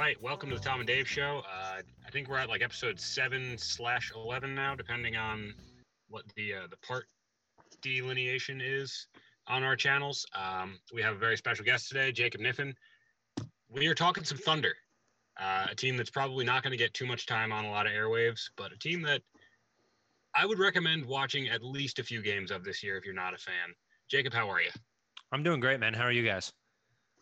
[0.00, 1.42] right, welcome to the Tom and Dave Show.
[1.44, 5.52] Uh, I think we're at like episode seven slash eleven now, depending on
[6.08, 7.04] what the uh, the part
[7.82, 9.08] delineation is
[9.46, 10.24] on our channels.
[10.34, 12.72] Um, we have a very special guest today, Jacob Kniffen.
[13.68, 14.72] We are talking some Thunder,
[15.38, 17.84] uh, a team that's probably not going to get too much time on a lot
[17.84, 19.20] of airwaves, but a team that
[20.34, 23.34] I would recommend watching at least a few games of this year if you're not
[23.34, 23.74] a fan.
[24.10, 24.70] Jacob, how are you?
[25.30, 25.92] I'm doing great, man.
[25.92, 26.54] How are you guys?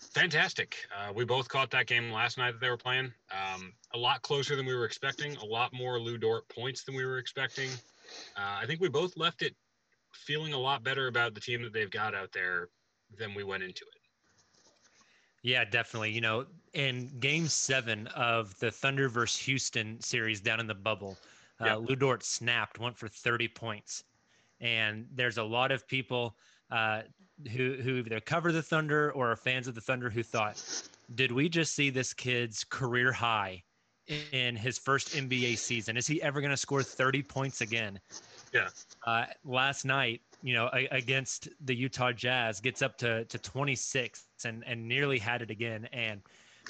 [0.00, 0.76] Fantastic.
[0.96, 3.12] Uh, we both caught that game last night that they were playing.
[3.32, 5.36] Um, a lot closer than we were expecting.
[5.36, 7.68] A lot more Lu Dort points than we were expecting.
[8.36, 9.54] Uh, I think we both left it
[10.12, 12.68] feeling a lot better about the team that they've got out there
[13.18, 14.00] than we went into it.
[15.42, 16.12] Yeah, definitely.
[16.12, 21.16] You know, in game seven of the Thunder versus Houston series down in the bubble,
[21.60, 21.78] uh, yep.
[21.88, 24.04] Lu Dort snapped, went for 30 points.
[24.60, 26.36] And there's a lot of people
[26.70, 27.02] uh,
[27.52, 30.62] who, who either cover the Thunder or are fans of the Thunder who thought,
[31.14, 33.62] did we just see this kid's career high
[34.32, 35.96] in his first NBA season?
[35.96, 38.00] Is he ever going to score 30 points again?
[38.52, 38.68] Yeah.
[39.06, 44.64] Uh, last night, you know, against the Utah Jazz, gets up to, to 26 and,
[44.66, 45.88] and nearly had it again.
[45.92, 46.22] And,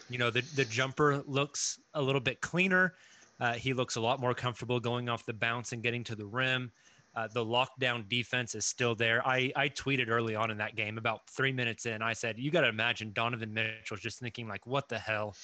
[0.09, 2.95] you know, the, the jumper looks a little bit cleaner.
[3.41, 6.27] Uh, he looks a lot more comfortable going off the bounce and getting to the
[6.27, 6.73] rim.
[7.19, 9.27] Uh, the lockdown defense is still there.
[9.27, 12.53] I, I tweeted early on in that game, about three minutes in, I said, "You
[12.53, 15.35] got to imagine Donovan Mitchell's just thinking like, what the hell?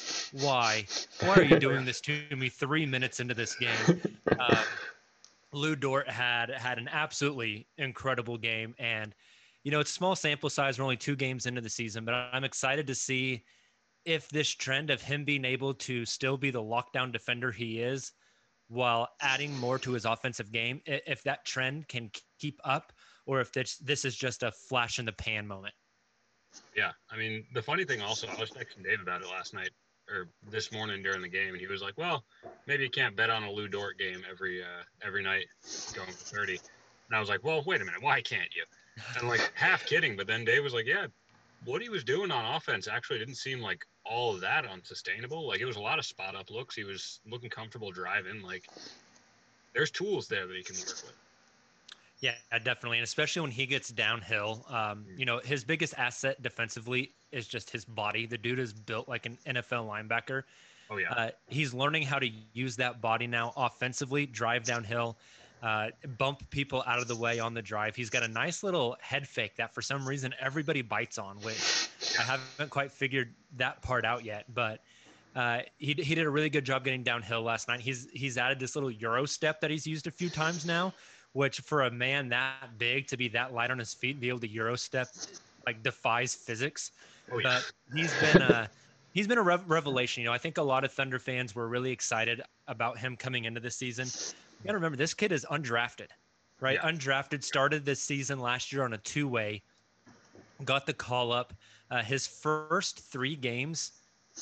[0.41, 0.85] Why?
[1.19, 2.49] Why are you doing this to me?
[2.49, 4.01] Three minutes into this game."
[4.39, 4.59] Um,
[5.53, 9.13] Lu Dort had had an absolutely incredible game, and
[9.65, 10.79] you know it's small sample size.
[10.79, 13.43] We're only two games into the season, but I'm excited to see
[14.05, 18.13] if this trend of him being able to still be the lockdown defender he is,
[18.69, 22.93] while adding more to his offensive game, if that trend can keep up,
[23.27, 25.75] or if this this is just a flash in the pan moment.
[26.77, 29.71] Yeah, I mean the funny thing also, I was texting Dave about it last night
[30.09, 32.25] or this morning during the game, and he was like, "Well,
[32.67, 35.47] maybe you can't bet on a Lu Dort game every uh, every night
[35.95, 36.53] going for 30."
[37.09, 38.65] And I was like, "Well, wait a minute, why can't you?"
[39.19, 41.07] And like half kidding, but then Dave was like, "Yeah,
[41.65, 45.47] what he was doing on offense actually didn't seem like all of that unsustainable.
[45.47, 46.75] Like it was a lot of spot up looks.
[46.75, 48.43] He was looking comfortable driving.
[48.43, 48.69] Like
[49.75, 51.13] there's tools there that he can work with."
[52.21, 54.65] Yeah, definitely, and especially when he gets downhill.
[54.69, 55.19] Um, mm.
[55.19, 58.25] you know, his biggest asset defensively is just his body.
[58.25, 60.45] The dude is built like an NFL linebacker.
[60.91, 61.13] Oh yeah.
[61.13, 65.17] Uh, he's learning how to use that body now offensively, drive downhill,
[65.65, 65.89] uh,
[66.19, 67.97] bump people out of the way on the drive.
[67.97, 71.89] He's got a nice little head fake that for some reason everybody bites on, which
[72.21, 74.45] I haven't quite figured that part out yet.
[74.53, 74.81] But
[75.35, 77.81] uh, he he did a really good job getting downhill last night.
[77.81, 80.93] He's he's added this little euro step that he's used a few times now,
[81.33, 84.41] which for a man that big to be that light on his feet, be able
[84.41, 85.09] to euro step,
[85.65, 86.91] like defies physics.
[87.33, 87.61] Oh, yeah.
[87.63, 88.69] But he's been a
[89.15, 90.23] he's been a revelation.
[90.23, 93.47] You know, I think a lot of Thunder fans were really excited about him coming
[93.47, 94.09] into the season.
[94.65, 96.09] You got to remember, this kid is undrafted,
[96.59, 96.79] right?
[96.83, 96.91] Yeah.
[96.91, 97.45] Undrafted.
[97.45, 99.63] Started this season last year on a two way.
[100.65, 101.53] Got the call up.
[101.91, 103.93] Uh, his first three games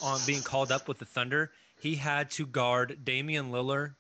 [0.01, 1.51] on being called up with the Thunder,
[1.81, 3.97] he had to guard Damian Lillard,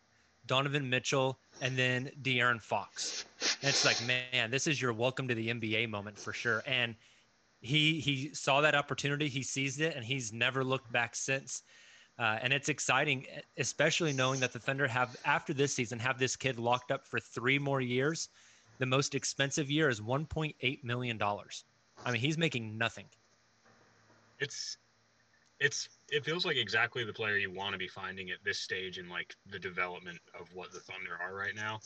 [0.47, 3.25] Donovan Mitchell, and then De'Aaron Fox.
[3.61, 6.63] And it's like, man, this is your welcome to the NBA moment for sure.
[6.69, 6.95] And
[7.63, 11.63] he he saw that opportunity, he seized it, and he's never looked back since.
[12.23, 13.27] Uh, and it's exciting,
[13.59, 17.19] especially knowing that the Thunder have after this season have this kid locked up for
[17.19, 18.29] three more years.
[18.79, 21.65] The most expensive year is 1.8 million dollars.
[22.05, 23.07] I mean, he's making nothing.
[24.39, 24.77] It's
[25.59, 28.99] it's it feels like exactly the player you want to be finding at this stage
[28.99, 31.81] in like the development of what the Thunder are right now.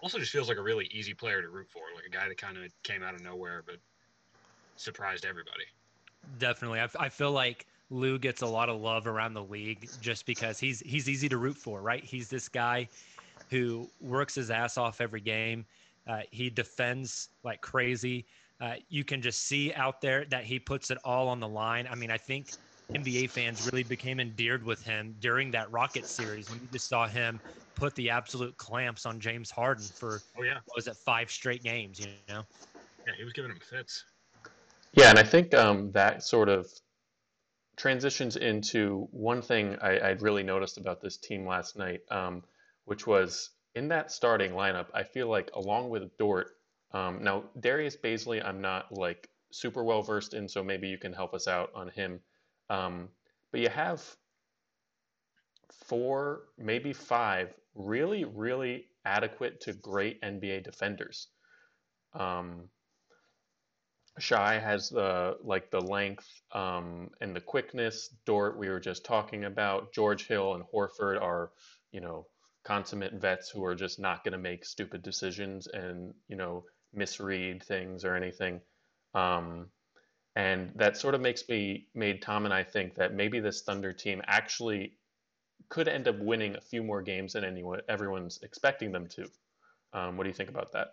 [0.00, 2.38] Also, just feels like a really easy player to root for, like a guy that
[2.38, 3.76] kind of came out of nowhere but
[4.76, 5.64] surprised everybody.
[6.38, 10.26] Definitely, I, I feel like Lu gets a lot of love around the league just
[10.26, 12.02] because he's he's easy to root for, right?
[12.02, 12.88] He's this guy
[13.50, 15.66] who works his ass off every game.
[16.08, 18.26] Uh, he defends like crazy.
[18.60, 21.86] Uh, you can just see out there that he puts it all on the line.
[21.90, 22.52] I mean, I think
[22.94, 27.06] NBA fans really became endeared with him during that Rocket series when you just saw
[27.06, 27.40] him
[27.74, 31.98] put the absolute clamps on James Harden for oh yeah was it five straight games
[31.98, 32.42] you know
[33.06, 34.04] yeah he was giving him fits
[34.92, 36.70] yeah and I think um, that sort of
[37.76, 42.42] transitions into one thing I, I really noticed about this team last night um,
[42.84, 46.48] which was in that starting lineup I feel like along with Dort
[46.92, 51.12] um, now Darius Bazley I'm not like super well versed in so maybe you can
[51.12, 52.20] help us out on him
[52.68, 53.08] um,
[53.50, 54.02] but you have
[55.86, 61.28] four, maybe five really, really adequate to great NBA defenders.
[62.14, 62.68] Um,
[64.18, 68.14] Shai has the like the length um, and the quickness.
[68.26, 69.92] Dort, we were just talking about.
[69.92, 71.50] George Hill and Horford are,
[71.92, 72.26] you know,
[72.64, 77.62] consummate vets who are just not going to make stupid decisions and you know misread
[77.62, 78.60] things or anything.
[79.14, 79.70] Um,
[80.36, 83.92] and that sort of makes me made Tom and I think that maybe this Thunder
[83.92, 84.98] team actually
[85.68, 89.28] could end up winning a few more games than anyone everyone's expecting them to.
[89.94, 90.88] Um, what do you think about that?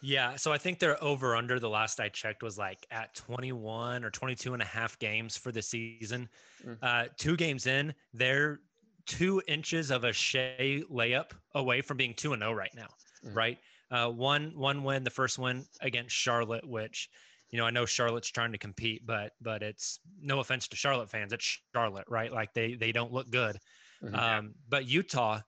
[0.00, 4.04] Yeah, so I think they're over under the last I checked was like at 21
[4.04, 6.28] or 22 and a half games for the season.
[6.64, 6.78] Mm.
[6.82, 8.60] Uh, two games in, they're
[9.06, 12.88] two inches of a Shai layup away from being 2 and 0 right now,
[13.26, 13.34] mm.
[13.34, 13.58] right?
[13.90, 17.08] Uh, one one win, the first one against Charlotte, which
[17.50, 21.10] you know I know Charlotte's trying to compete, but but it's no offense to Charlotte
[21.10, 22.30] fans, it's Charlotte, right?
[22.30, 23.58] Like they they don't look good.
[24.04, 24.14] Mm-hmm.
[24.14, 25.40] Um, but Utah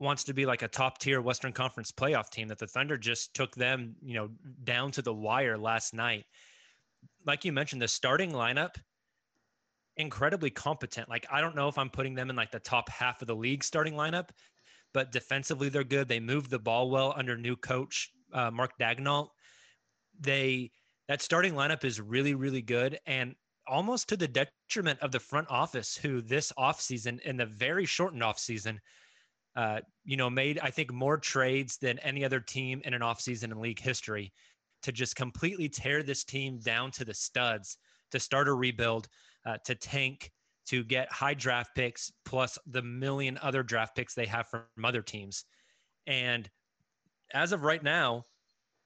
[0.00, 3.34] wants to be like a top tier Western Conference playoff team that the Thunder just
[3.34, 4.30] took them, you know,
[4.64, 6.24] down to the wire last night.
[7.26, 8.76] Like you mentioned, the starting lineup
[9.96, 11.08] incredibly competent.
[11.08, 13.36] Like I don't know if I'm putting them in like the top half of the
[13.36, 14.30] league starting lineup,
[14.94, 16.08] but defensively they're good.
[16.08, 19.28] They move the ball well under new coach uh, Mark Daigneault.
[20.18, 20.70] They
[21.08, 23.34] that starting lineup is really really good and
[23.66, 28.22] almost to the detriment of the front office who this offseason in the very shortened
[28.22, 28.78] offseason
[29.56, 33.52] uh, you know made I think more trades than any other team in an offseason
[33.52, 34.32] in league history
[34.82, 37.76] to just completely tear this team down to the studs
[38.10, 39.08] to start a rebuild
[39.46, 40.30] uh, to tank
[40.66, 45.02] to get high draft picks plus the million other draft picks they have from other
[45.02, 45.44] teams.
[46.06, 46.48] And
[47.34, 48.24] as of right now,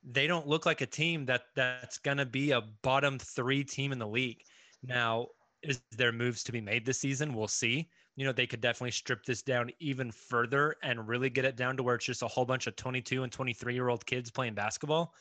[0.03, 3.93] they don't look like a team that that's going to be a bottom 3 team
[3.93, 4.41] in the league.
[4.83, 5.29] Now,
[5.63, 7.35] is there moves to be made this season?
[7.35, 7.89] We'll see.
[8.17, 11.77] You know, they could definitely strip this down even further and really get it down
[11.77, 14.55] to where it's just a whole bunch of 22 and 23 year old kids playing
[14.55, 15.15] basketball.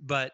[0.00, 0.32] But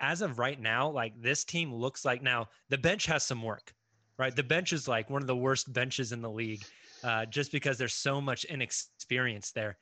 [0.00, 3.74] as of right now, like this team looks like now the bench has some work
[4.18, 4.36] right?
[4.36, 6.64] The bench is like one of the worst benches in the league
[7.02, 9.76] uh, just because there's so much inexperience there.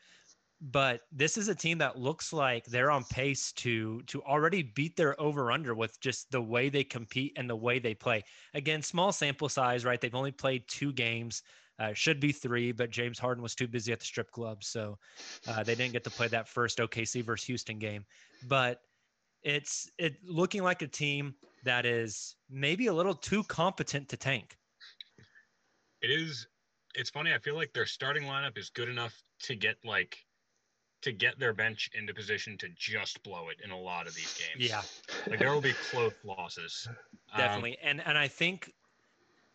[0.60, 4.94] But this is a team that looks like they're on pace to to already beat
[4.94, 8.24] their over under with just the way they compete and the way they play.
[8.52, 10.00] Again, small sample size, right?
[10.00, 11.42] They've only played two games.
[11.78, 14.98] Uh, should be three, but James Harden was too busy at the strip club, so
[15.48, 18.04] uh, they didn't get to play that first OKC versus Houston game.
[18.48, 18.82] But
[19.42, 21.34] it's it looking like a team
[21.64, 24.58] that is maybe a little too competent to tank.
[26.02, 26.46] It is.
[26.94, 27.32] It's funny.
[27.32, 29.14] I feel like their starting lineup is good enough
[29.44, 30.18] to get like
[31.02, 34.38] to get their bench into position to just blow it in a lot of these
[34.38, 34.70] games.
[34.70, 34.82] Yeah,
[35.28, 36.88] like there will be close losses.
[37.36, 38.72] Definitely, um, and and I think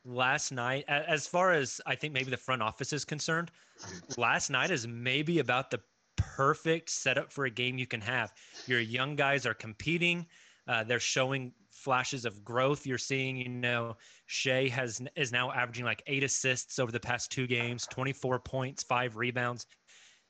[0.05, 4.21] last night, as far as I think maybe the front office is concerned, mm-hmm.
[4.21, 5.79] last night is maybe about the
[6.15, 8.33] perfect setup for a game you can have.
[8.67, 10.25] Your young guys are competing.
[10.67, 12.85] Uh, they're showing flashes of growth.
[12.85, 13.95] You're seeing, you know,
[14.25, 18.83] Shai has is now averaging like eight assists over the past two games, 24 points,
[18.83, 19.67] five rebounds.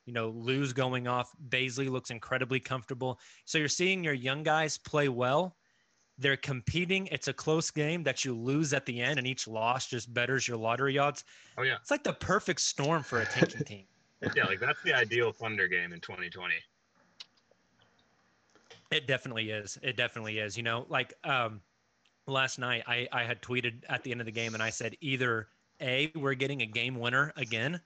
[0.05, 1.31] You know, Lu's going off.
[1.49, 3.19] Bazley looks incredibly comfortable.
[3.45, 5.55] So you're seeing your young guys play well.
[6.17, 7.07] They're competing.
[7.07, 10.47] It's a close game that you lose at the end, and each loss just betters
[10.47, 11.25] your lottery odds.
[11.57, 13.83] Oh yeah, it's like the perfect storm for a tanking team.
[14.35, 16.53] yeah, like that's the ideal Thunder game in 2020.
[18.91, 19.77] It definitely is.
[19.81, 20.55] It definitely is.
[20.55, 21.59] You know, like um,
[22.27, 24.95] last night, I I had tweeted at the end of the game, and I said
[25.01, 25.50] either
[25.81, 27.81] a we're getting a game winner again,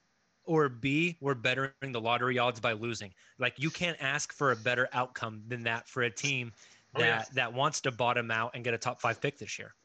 [0.50, 3.14] or B, we're bettering the lottery odds by losing.
[3.38, 6.52] Like you can't ask for a better outcome than that for a team
[6.96, 7.24] that oh, yeah.
[7.34, 9.76] that wants to bottom out and get a top five pick this year.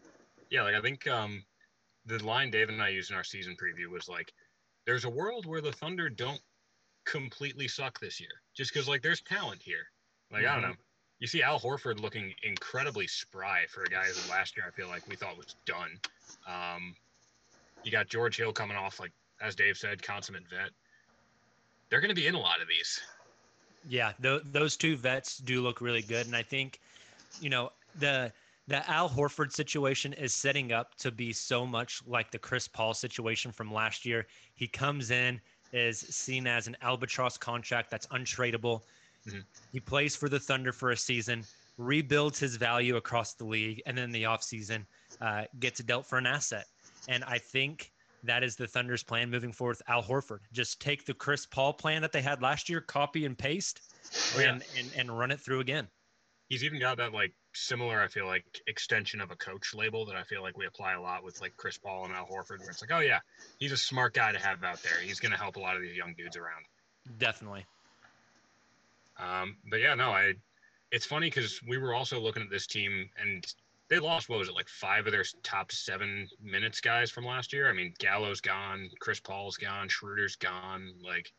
[0.49, 1.45] Yeah, like I think um,
[2.07, 4.33] the line Dave and I used in our season preview was like,
[4.87, 6.41] there's a world where the Thunder don't
[7.05, 9.87] completely suck this year, just because like there's talent here.
[10.33, 10.51] Like mm-hmm.
[10.51, 10.71] I don't mm-hmm.
[10.71, 10.77] know.
[11.21, 14.89] You see Al Horford looking incredibly spry for a guy who last year I feel
[14.89, 16.01] like we thought was done.
[16.47, 16.95] Um,
[17.83, 20.71] you got George Hill coming off like as Dave said, consummate vet.
[21.91, 23.01] They're going to be in a lot of these.
[23.89, 26.81] Yeah, th- those two vets do look really good, and I think,
[27.41, 28.33] you know, the
[28.67, 32.95] the Al Horford situation is setting up to be so much like the Chris Paul
[32.95, 34.27] situation from last year.
[34.55, 35.39] He comes in,
[35.73, 38.81] is seen as an albatross contract that's untradeable.
[39.29, 39.41] Mm-hmm.
[39.73, 41.45] He plays for the Thunder for a season,
[41.77, 44.87] rebuilds his value across the league, and then the offseason
[45.21, 46.67] uh, gets dealt for an asset.
[47.09, 47.93] And I think
[48.25, 50.41] that is the Thunder's plan moving forward Al Horford.
[50.53, 53.81] Just take the Chris Paul plan that they had last year, copy and paste,
[54.37, 54.53] oh, yeah.
[54.53, 55.89] and, and, and run it through again.
[56.49, 60.17] He's even got that like similar, I feel like, extension of a coach label that
[60.17, 62.71] I feel like we apply a lot with like Chris Paul and Al Horford, where
[62.71, 63.21] it's like, oh yeah,
[63.59, 64.99] he's a smart guy to have out there.
[65.03, 66.65] He's going to help a lot of these young dudes around.
[67.19, 67.65] Definitely.
[69.19, 70.35] Um, but yeah, no, I.
[70.91, 73.47] it's funny because we were also looking at this team and
[73.89, 77.53] they lost what was it like five of their top seven minutes guys from last
[77.53, 77.69] year.
[77.69, 80.93] I mean, Gallo's gone, Chris Paul's gone, Schroeder's gone.
[81.03, 81.33] Like,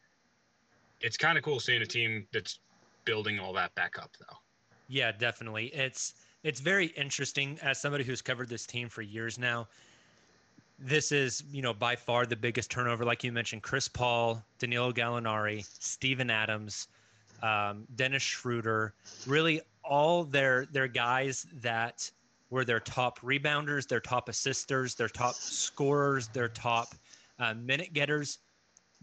[1.01, 2.59] it's kind of cool seeing a team that's
[3.03, 4.37] building all that back up, though.
[4.87, 5.67] Yeah, definitely.
[5.67, 9.67] It's it's very interesting as somebody who's covered this team for years now.
[10.77, 13.63] This is, you know, by far the biggest turnover, like you mentioned.
[13.63, 16.89] Chris Paul, Danilo Gallinari, Steven Adams,
[17.41, 18.93] um, Dennis Schroeder,
[19.25, 22.11] really all their their guys that
[22.55, 26.95] were their top rebounders, their top assisters, their top scorers, their top
[27.37, 28.37] uh, minute getters,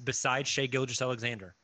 [0.05, 1.55] besides Shai Gilgeous-Alexander,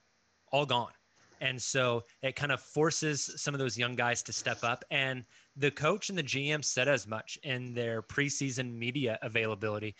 [0.52, 0.92] all gone.
[1.40, 4.84] And so it kind of forces some of those young guys to step up.
[4.90, 5.24] And
[5.56, 9.94] the coach and the GM said as much in their preseason media availability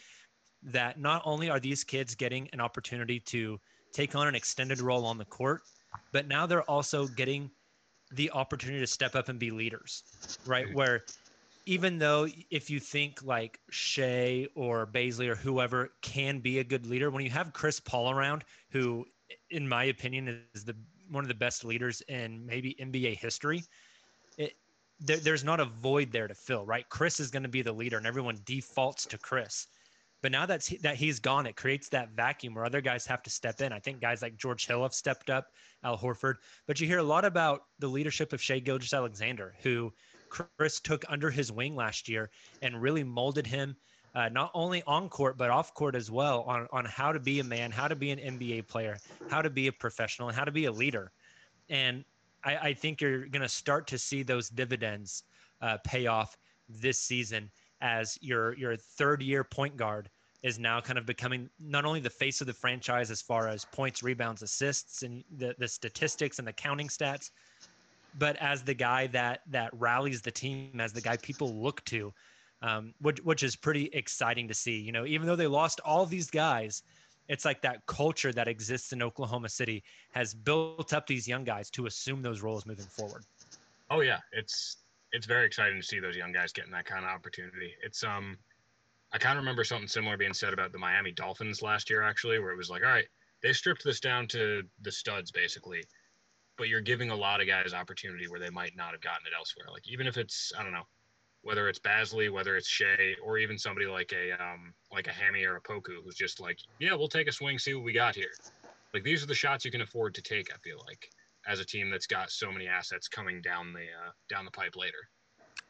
[0.63, 3.59] that not only are these kids getting an opportunity to
[3.95, 5.63] take on an extended role on the court,
[6.13, 7.51] but now they're also getting
[8.13, 10.03] the opportunity to step up and be leaders,
[10.45, 10.67] right?
[10.75, 11.05] Where
[11.69, 16.87] even though if you think like Shai or Bazley or whoever can be a good
[16.87, 19.05] leader, when you have Chris Paul around, who
[19.51, 20.75] in my opinion is the
[21.11, 23.63] one of the best leaders in maybe NBA history,
[24.39, 24.55] it,
[24.99, 26.89] there, there's not a void there to fill, right?
[26.89, 29.67] Chris is going to be the leader, and everyone defaults to Chris.
[30.23, 33.31] But now that's that he's gone, it creates that vacuum where other guys have to
[33.31, 33.75] step in.
[33.75, 35.49] I think guys like George Hill have stepped up,
[35.85, 36.37] Al Horford.
[36.67, 39.93] But you hear a lot about the leadership of Shai Gilgeous-Alexander, who
[40.29, 42.31] Chris took under his wing last year
[42.63, 43.77] and really molded him
[44.15, 47.41] uh, not only on court but off court as well on on how to be
[47.41, 48.97] a man, how to be an NBA player,
[49.29, 51.13] how to be a professional, how to be a leader.
[51.69, 52.05] And
[52.45, 55.25] I, I think you're going to start to see those dividends
[55.61, 56.37] uh, pay off
[56.69, 60.11] this season as your your third year point guard
[60.43, 63.65] is now kind of becoming not only the face of the franchise as far as
[63.65, 67.31] points, rebounds, assists, and the, the statistics and the counting stats,
[68.19, 72.13] but as the guy that that rallies the team, as the guy people look to,
[72.63, 74.79] um, which which is pretty exciting to see.
[74.79, 76.83] You know, even though they lost all these guys,
[77.29, 79.83] it's like that culture that exists in Oklahoma City
[80.13, 83.25] has built up these young guys to assume those roles moving forward.
[83.91, 84.79] Oh yeah, it's
[85.13, 87.73] it's very exciting to see those young guys getting that kind of opportunity.
[87.83, 88.37] It's um,
[89.13, 92.39] I kind of remember something similar being said about the Miami Dolphins last year, actually,
[92.39, 93.07] where it was like, all right,
[93.43, 95.83] they stripped this down to the studs basically,
[96.59, 99.33] but you're giving a lot of guys opportunity where they might not have gotten it
[99.37, 99.67] elsewhere.
[99.73, 100.87] Like even if it's I don't know,
[101.43, 105.45] whether it's Bazley, whether it's Shai, or even somebody like a um like a Hammy
[105.45, 108.15] or a Poku, who's just like, yeah, we'll take a swing, see what we got
[108.15, 108.33] here.
[108.93, 110.53] Like these are the shots you can afford to take.
[110.53, 111.09] I feel like
[111.47, 114.77] as a team that's got so many assets coming down the uh, down the pipe
[114.77, 114.99] later.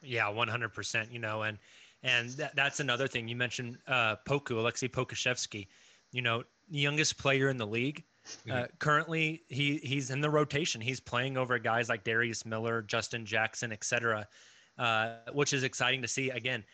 [0.02, 1.12] Yeah, one hundred percent.
[1.12, 1.58] You know, and
[2.02, 3.78] and that, that's another thing you mentioned.
[3.86, 5.66] Uh, Poku, Alexei Pokusevski,
[6.12, 8.04] you know, youngest player in the league
[8.50, 8.64] uh, mm-hmm.
[8.78, 10.80] currently, he he's in the rotation.
[10.80, 14.26] He's playing over guys like Darius Miller, Justin Jackson, etc.,
[14.78, 16.30] uh, which is exciting to see.
[16.30, 16.64] Again,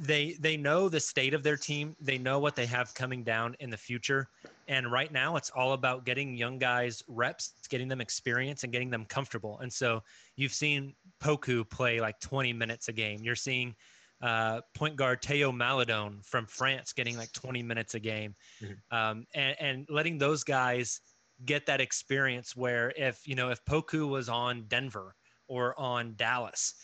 [0.00, 1.96] they they know the state of their team.
[2.00, 4.28] They know what they have coming down in the future.
[4.68, 8.90] And right now, it's all about getting young guys reps, getting them experience, and getting
[8.90, 9.58] them comfortable.
[9.60, 10.02] And so
[10.36, 13.20] you've seen Poku play like 20 minutes a game.
[13.22, 13.74] You're seeing
[14.22, 18.96] uh, point guard Teo Maledon from France getting like 20 minutes a game, mm-hmm.
[18.96, 21.00] um, and, and letting those guys
[21.44, 25.14] get that experience where if you know if Poku was on Denver
[25.48, 26.74] or on Dallas,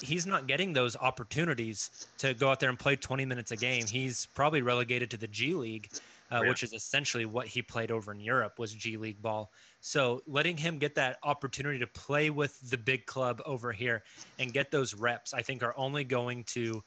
[0.00, 3.84] he's not getting those opportunities to go out there and play 20 minutes a game.
[3.86, 5.90] He's probably relegated to the G League,
[6.32, 6.48] uh, yeah.
[6.48, 9.50] which is essentially what he played over in Europe was G League ball.
[9.80, 14.02] So letting him get that opportunity to play with the big club over here
[14.38, 16.82] and get those reps, I think, are only going to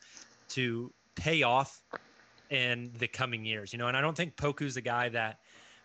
[0.49, 1.81] to pay off
[2.49, 3.73] in the coming years.
[3.73, 5.39] You know, and I don't think Poku's a guy that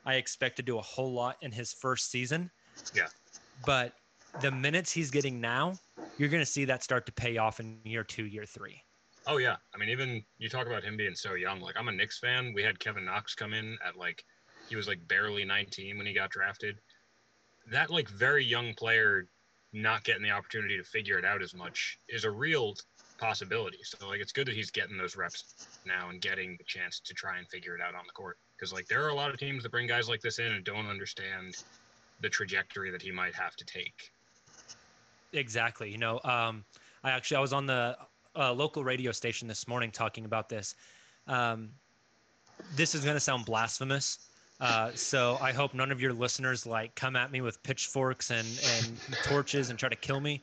[0.05, 2.51] I expect to do a whole lot in his first season.
[2.95, 3.07] Yeah.
[3.67, 3.93] But
[4.41, 5.75] the minutes he's getting now,
[6.19, 8.83] you're going to see that start to pay off in year two, year three.
[9.27, 11.61] Oh yeah, I mean, even you talk about him being so young.
[11.61, 12.53] Like I'm a Knicks fan.
[12.55, 14.25] We had Kevin Knox come in at like
[14.69, 16.79] he was like barely 19 when he got drafted
[17.71, 19.27] that like very young player
[19.73, 22.75] not getting the opportunity to figure it out as much is a real
[23.19, 23.79] possibility.
[23.83, 25.55] So like it's good that he's getting those reps
[25.87, 28.37] now and getting the chance to try and figure it out on the court.
[28.57, 30.65] Because like there are a lot of teams that bring guys like this in and
[30.65, 31.55] don't understand
[32.21, 34.13] the trajectory that he might have to take.
[35.33, 35.91] Exactly.
[35.91, 36.65] You know, um,
[37.03, 37.97] I actually I was on the
[38.37, 40.75] uh, local radio station this morning talking about this.
[41.27, 41.71] Um,
[42.77, 44.19] this is going to sound blasphemous,
[44.61, 48.47] uh, so I hope none of your listeners like come at me with pitchforks and,
[48.47, 50.43] and torches and try to kill me.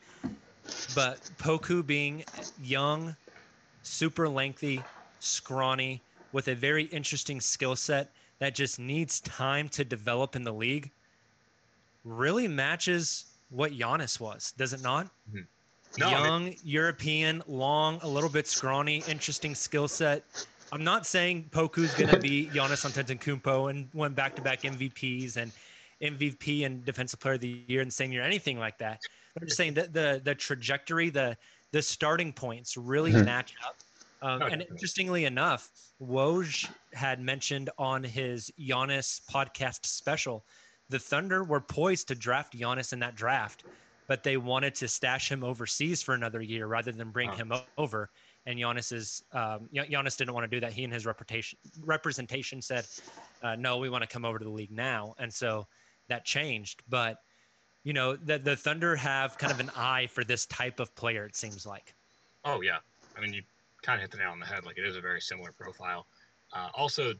[0.96, 2.24] But Poku being
[2.62, 3.16] young,
[3.84, 4.84] super lengthy,
[5.20, 10.54] scrawny, with a very interesting skill set that just needs time to develop in the
[10.54, 10.92] league,
[12.04, 15.06] really matches what Giannis was, does it not?
[15.30, 15.42] Mm-hmm.
[15.98, 20.24] No, Young, I mean, European, long, a little bit scrawny, interesting skill set.
[20.72, 25.52] I'm not saying Poku's going to be Giannis Antetokounmpo and went back-to-back MVPs and
[26.02, 29.00] MVP and Defensive Player of the Year and same anything like that.
[29.36, 31.38] I'm just saying that the the trajectory, the
[31.72, 33.26] the starting points really mm-hmm.
[33.26, 33.76] match up.
[34.22, 35.70] Um, and interestingly enough,
[36.02, 40.44] Woj had mentioned on his Giannis podcast special,
[40.90, 43.64] the Thunder were poised to draft Giannis in that draft,
[44.10, 48.10] but they wanted to stash him overseas for another year rather than bring him over.
[48.48, 50.74] And Giannis is um, Giannis didn't want to do that.
[50.74, 52.88] He and his reputation representation said,
[53.44, 55.68] uh, "No, we want to come over to the league now." And so
[56.08, 56.82] that changed.
[56.90, 57.18] But
[57.84, 61.26] you know, the the Thunder have kind of an eye for this type of player.
[61.28, 61.94] It seems like.
[62.46, 62.80] Oh yeah,
[63.16, 63.44] I mean you
[63.84, 64.66] kind of hit the nail on the head.
[64.66, 66.08] Like it is a very similar profile.
[66.52, 67.14] Uh, also,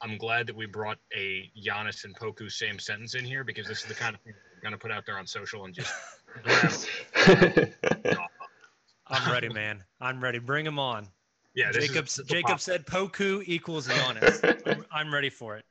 [0.00, 3.80] I'm glad that we brought a Giannis and Poku same sentence in here because this
[3.80, 5.92] is the kind of thing gonna put out there on social and just.
[9.06, 9.82] I'm ready, man.
[10.00, 10.38] I'm ready.
[10.38, 11.08] Bring him on.
[11.54, 12.06] Yeah, Jacob.
[12.26, 14.62] Jacob said Poku equals Giannis.
[14.66, 15.64] I'm, I'm ready for it.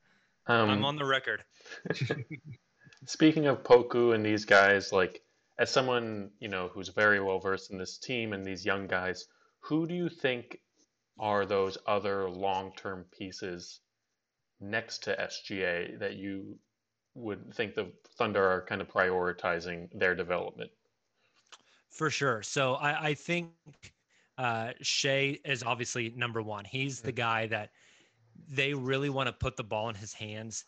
[0.48, 1.44] Um, I'm on the record.
[3.06, 5.22] speaking of Poku and these guys, like
[5.58, 9.26] as someone you know who's very well versed in this team and these young guys,
[9.60, 10.60] who do you think
[11.20, 13.80] are those other long-term pieces
[14.60, 16.58] next to SGA that you
[17.16, 20.72] would think the Thunder are kind of prioritizing their development?
[21.90, 22.42] For sure.
[22.42, 23.52] So I, I think
[24.38, 26.66] uh, Shai is obviously number one.
[26.66, 27.72] He's the guy that
[28.50, 30.66] they really want to put the ball in his hands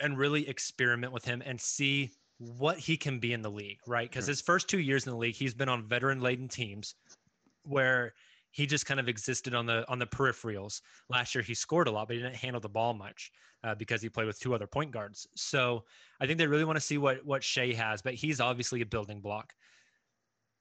[0.00, 4.08] and really experiment with him and see what he can be in the league, right?
[4.08, 6.94] Because his first two years in the league, he's been on veteran laden teams
[7.62, 8.14] where
[8.56, 10.80] he just kind of existed on the on the peripherals.
[11.10, 13.30] Last year he scored a lot, but he didn't handle the ball much
[13.62, 15.26] uh, because he played with two other point guards.
[15.36, 15.84] So
[16.22, 18.86] I think they really want to see what what Shai has, but he's obviously a
[18.86, 19.52] building block.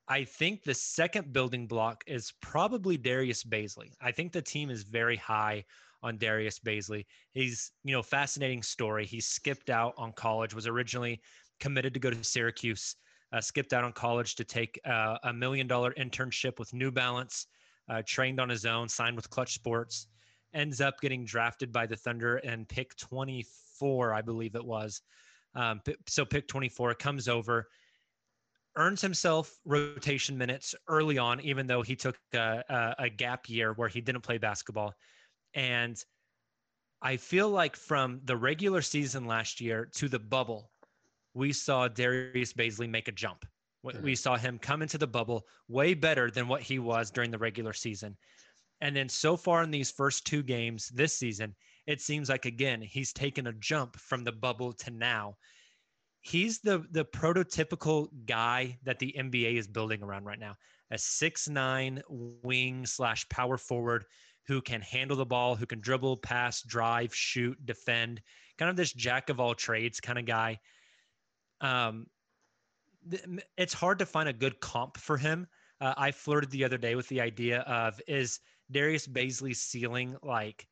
[0.09, 3.93] I think the second building block is probably Darius Bazley.
[4.01, 5.63] I think the team is very high
[6.03, 7.05] on Darius Bazley.
[7.31, 9.05] He's, you know, fascinating story.
[9.05, 11.21] He skipped out on college, was originally
[11.61, 12.97] committed to go to Syracuse,
[13.31, 17.47] uh, skipped out on college to take uh, a million dollar internship with New Balance,
[17.89, 20.07] uh, trained on his own, signed with Clutch Sports,
[20.53, 25.01] ends up getting drafted by the Thunder and pick 24, I believe it was.
[25.53, 27.67] Um, so pick 24 comes over,
[28.75, 33.73] earns himself rotation minutes early on, even though he took a, a, a gap year
[33.73, 34.93] where he didn't play basketball.
[35.53, 36.01] And
[37.01, 40.71] I feel like from the regular season last year to the bubble,
[41.33, 43.45] we saw Darius Bazley make a jump.
[43.93, 44.03] Mm-hmm.
[44.03, 47.37] We saw him come into the bubble way better than what he was during the
[47.37, 48.17] regular season.
[48.81, 51.55] And then so far in these first two games this season,
[51.87, 55.37] it seems like again he's taken a jump from the bubble to now.
[56.21, 60.55] He's the the prototypical guy that the NBA is building around right now.
[60.91, 64.05] A six nine wing slash power forward
[64.47, 68.21] who can handle the ball, who can dribble, pass, drive, shoot, defend,
[68.57, 70.59] kind of this jack of all trades kind of guy.
[71.61, 72.07] Um,
[73.57, 75.47] it's hard to find a good comp for him.
[75.81, 78.39] Uh, I flirted the other day with the idea of is
[78.71, 80.67] Darius Bazley's ceiling like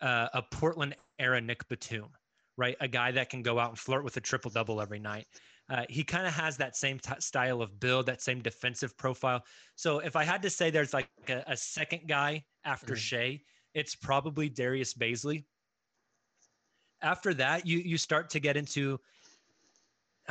[0.00, 2.10] uh, a Portland era Nick Batum,
[2.56, 2.76] right?
[2.80, 5.26] A guy that can go out and flirt with a triple double every night.
[5.70, 9.42] Uh, he kind of has that same t- style of build, that same defensive profile.
[9.76, 12.96] So if I had to say there's like a, a second guy after mm-hmm.
[12.96, 13.40] Shai,
[13.74, 15.44] it's probably Darius Bazley.
[17.00, 18.98] After that, you you start to get into.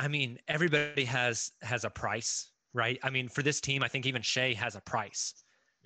[0.02, 2.98] I mean, everybody has has a price, right?
[3.02, 5.34] I mean, for this team, I think even Shai has a price.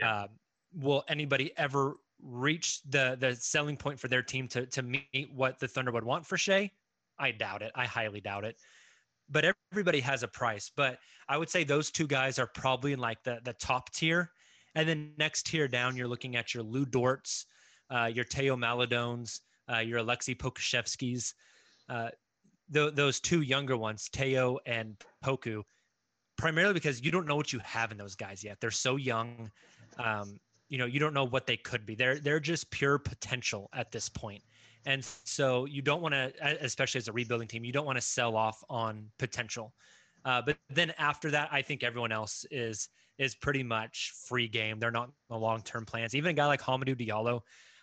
[0.00, 0.12] Yeah.
[0.12, 0.26] Uh,
[0.74, 5.58] will anybody ever reach the the selling point for their team to to meet what
[5.58, 6.70] the Thunder would want for Shai?
[7.18, 7.72] I doubt it.
[7.74, 8.56] I highly doubt it
[9.28, 10.70] but everybody has a price.
[10.74, 10.98] But
[11.28, 14.30] I would say those two guys are probably in like the the top tier,
[14.74, 17.46] and then next tier down, you're looking at your Lu Dorts,
[17.90, 19.40] uh, your Teo Maledons,
[19.72, 21.34] uh, your Alexei Pokusevskis.
[21.88, 22.08] Uh,
[22.72, 25.62] th- those two younger ones, Teo and Poku,
[26.36, 28.58] primarily because you don't know what you have in those guys yet.
[28.60, 29.50] They're so young.
[29.98, 31.94] Um, you know, you don't know what they could be.
[31.94, 34.42] They're they're just pure potential at this point.
[34.84, 36.32] And so you don't want to,
[36.64, 39.74] especially as a rebuilding team, you don't want to sell off on potential.
[40.24, 44.78] Uh, but then after that, I think everyone else is is pretty much free game.
[44.78, 46.14] They're not the long term plans.
[46.14, 47.40] Even a guy like Hamidou Diallo,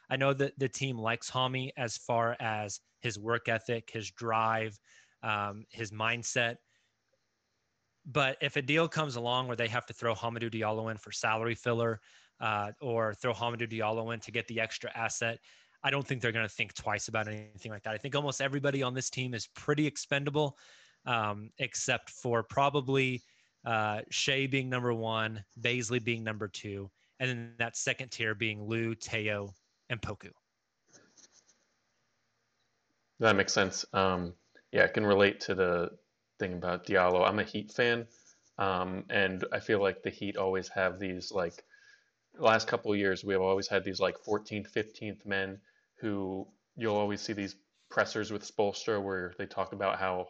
[0.10, 4.80] I know that the team likes Hami as far as his work ethic, his drive,
[5.22, 6.56] um, his mindset.
[8.06, 11.12] But if a deal comes along where they have to throw Hamidou Diallo in for
[11.12, 12.00] salary filler,
[12.40, 15.38] uh, or throw Hamidou Diallo in to get the extra asset,
[15.84, 17.94] I don't think they're going to think twice about anything like that.
[17.94, 20.58] I think almost everybody on this team is pretty expendable.
[21.06, 23.24] um, except for probably
[23.66, 26.90] uh, Shai being number one, Bazley being number two,
[27.20, 29.54] and then that second tier being Lu, Teo,
[29.90, 30.30] and Poku.
[33.24, 33.86] That makes sense.
[33.94, 34.34] Um,
[34.74, 35.92] yeah, I can relate to the
[36.40, 37.26] thing about Diallo.
[37.26, 38.06] I'm a Heat fan,
[38.58, 41.64] um, and I feel like the Heat always have these like
[42.38, 45.62] last couple years we have always had these like 14th, 15th men
[46.02, 47.56] who you'll always see these
[47.90, 50.28] pressers with Spoelstra where they talk about how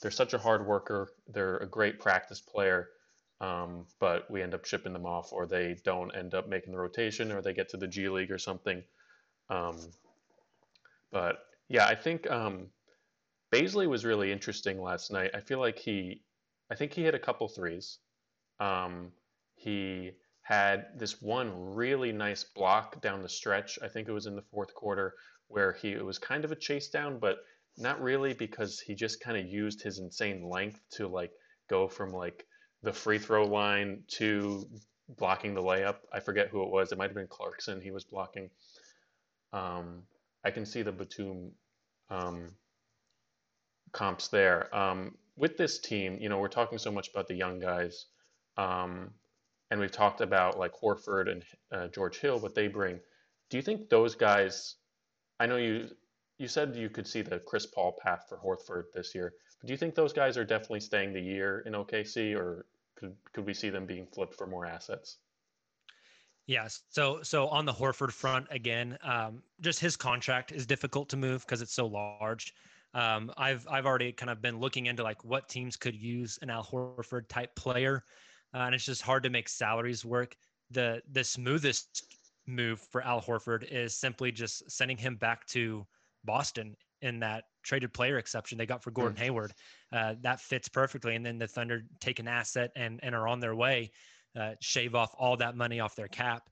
[0.00, 2.90] they're such a hard worker, they're a great practice player,
[3.40, 6.78] um, but we end up shipping them off, or they don't end up making the
[6.78, 8.84] rotation, or they get to the G League or something.
[9.50, 9.76] Um,
[11.10, 11.38] but
[11.72, 12.66] yeah, I think um,
[13.50, 15.30] Bazley was really interesting last night.
[15.32, 16.20] I feel like he,
[16.70, 17.98] I think he hit a couple threes.
[18.60, 19.10] Um,
[19.54, 20.10] he
[20.42, 23.78] had this one really nice block down the stretch.
[23.82, 25.14] I think it was in the fourth quarter
[25.48, 27.38] where he it was kind of a chase down, but
[27.78, 31.32] not really because he just kind of used his insane length to like
[31.70, 32.44] go from like
[32.82, 34.68] the free throw line to
[35.08, 35.96] blocking the layup.
[36.12, 36.92] I forget who it was.
[36.92, 38.50] It might have been Clarkson he was blocking.
[39.54, 40.02] Um,
[40.44, 41.52] I can see the Batum
[42.12, 42.48] um,
[43.92, 44.74] comps there.
[44.76, 48.06] Um, with this team, you know, we're talking so much about the young guys.
[48.56, 49.10] Um,
[49.70, 53.00] and we've talked about like Horford and uh, George Hill, what they bring.
[53.48, 54.76] Do you think those guys?
[55.40, 55.88] I know you
[56.38, 59.72] you said you could see the Chris Paul path for Horford this year, but do
[59.72, 63.54] you think those guys are definitely staying the year in OKC, or could could we
[63.54, 65.16] see them being flipped for more assets?
[66.52, 66.82] Yes.
[66.90, 71.46] So so on the Horford front again, um, just his contract is difficult to move
[71.46, 72.52] because it's so large.
[72.92, 76.50] Um, I've I've already kind of been looking into like what teams could use an
[76.50, 78.04] Al Horford type player
[78.54, 80.36] uh, and it's just hard to make salaries work.
[80.70, 85.86] The the smoothest move for Al Horford is simply just sending him back to
[86.24, 89.20] Boston in that traded player exception they got for Gordon mm.
[89.20, 89.52] Hayward.
[89.92, 91.16] Uh, that fits perfectly.
[91.16, 93.90] And then the Thunder take an asset and, and are on their way,
[94.38, 96.48] uh, shave off all that money off their cap.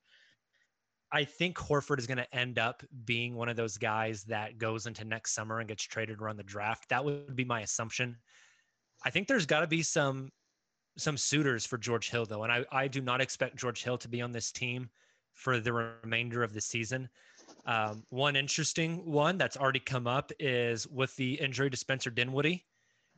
[1.13, 4.87] I think Horford is going to end up being one of those guys that goes
[4.87, 6.89] into next summer and gets traded around the draft.
[6.89, 8.17] That would be my assumption.
[9.05, 10.31] I think there's got to be some
[10.99, 14.09] some suitors for George Hill, though, and I, I do not expect George Hill to
[14.09, 14.91] be on this team
[15.35, 17.09] for the remainder of the season.
[17.67, 22.65] Um, one interesting one that's already come up is with the injury to Spencer Dinwiddie.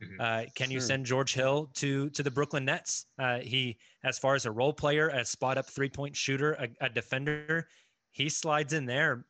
[0.03, 0.21] Mm-hmm.
[0.21, 3.05] Uh, can you send George Hill to to the Brooklyn Nets?
[3.19, 6.67] Uh, he, as far as a role player, a spot up three point shooter, a,
[6.85, 7.67] a, defender,
[8.11, 9.25] he slides in there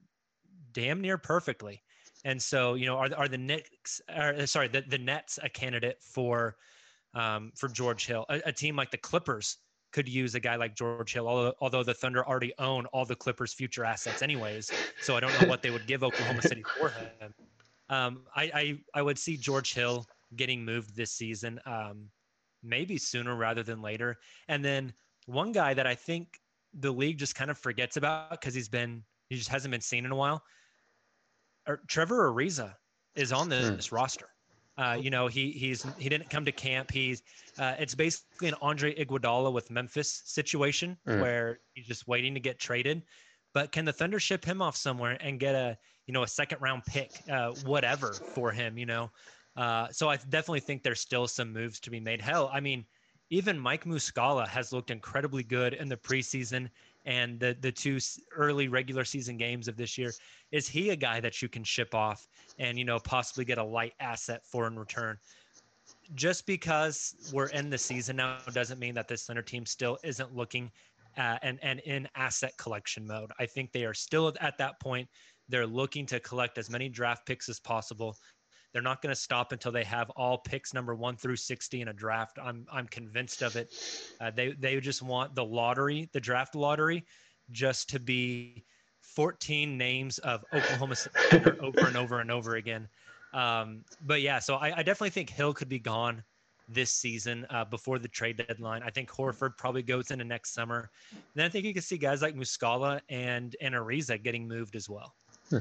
[0.74, 1.82] damn near perfectly.
[2.26, 6.02] And so, you know, are are the Knicks, or, sorry, the the Nets a candidate
[6.02, 6.56] for
[7.14, 8.26] um, for George Hill.
[8.30, 9.58] A, a, team like the Clippers
[9.92, 13.16] could use a guy like George Hill, although, although the Thunder already own all the
[13.16, 14.72] Clippers' future assets, anyways.
[15.02, 17.34] So I don't know what they would give Oklahoma City for him.
[17.90, 22.10] Um, I, I, I would see George Hill getting moved this season, um,
[22.64, 24.18] maybe sooner rather than later.
[24.48, 24.94] And then
[25.26, 26.40] one guy that I think
[26.74, 30.06] the league just kind of forgets about because he's been he just hasn't been seen
[30.06, 30.44] in a while.
[31.68, 32.74] Or Trevor Ariza
[33.16, 33.76] is on this, hmm.
[33.76, 34.30] this roster.
[34.78, 36.90] Uh, you know, he he's he didn't come to camp.
[36.90, 37.22] He's
[37.60, 41.22] uh, it's basically an Andre Iguodala with Memphis situation mm.
[41.22, 43.04] where he's just waiting to get traded.
[43.54, 46.60] But can the Thunder ship him off somewhere and get a you know a second
[46.60, 48.80] round pick, uh, whatever for him?
[48.80, 49.12] You know,
[49.56, 52.22] uh, so I definitely think there's still some moves to be made.
[52.22, 52.86] Hell, I mean,
[53.30, 56.70] even Mike Muscala has looked incredibly good in the preseason
[57.06, 58.00] and the the two
[58.36, 60.12] early regular season games of this year.
[60.52, 62.28] Is he a guy that you can ship off
[62.60, 65.18] and you know possibly get a light asset for in return?
[66.16, 70.34] Just because we're in the season now doesn't mean that this Thunder team still isn't
[70.36, 70.72] looking
[71.18, 73.32] uh, and and in asset collection mode.
[73.40, 75.08] I think they are still at that point.
[75.50, 78.16] They're looking to collect as many draft picks as possible.
[78.74, 81.88] They're not going to stop until they have all picks number one through 60 in
[81.90, 82.40] a draft.
[82.42, 83.74] I'm, I'm convinced of it.
[84.20, 87.06] Uh, they, they just want the lottery, the draft lottery,
[87.52, 88.66] just to be
[89.02, 90.96] 14 names of Oklahoma
[91.62, 92.88] over and over and over again.
[93.34, 96.24] Um, but yeah, so I, I, definitely think Hill could be gone
[96.70, 98.84] this season uh, before the trade deadline.
[98.84, 100.90] I think Horford probably goes into next summer.
[101.12, 104.76] And then I think you can see guys like Muscala and and Ariza getting moved
[104.76, 105.16] as well.
[105.50, 105.58] Hmm.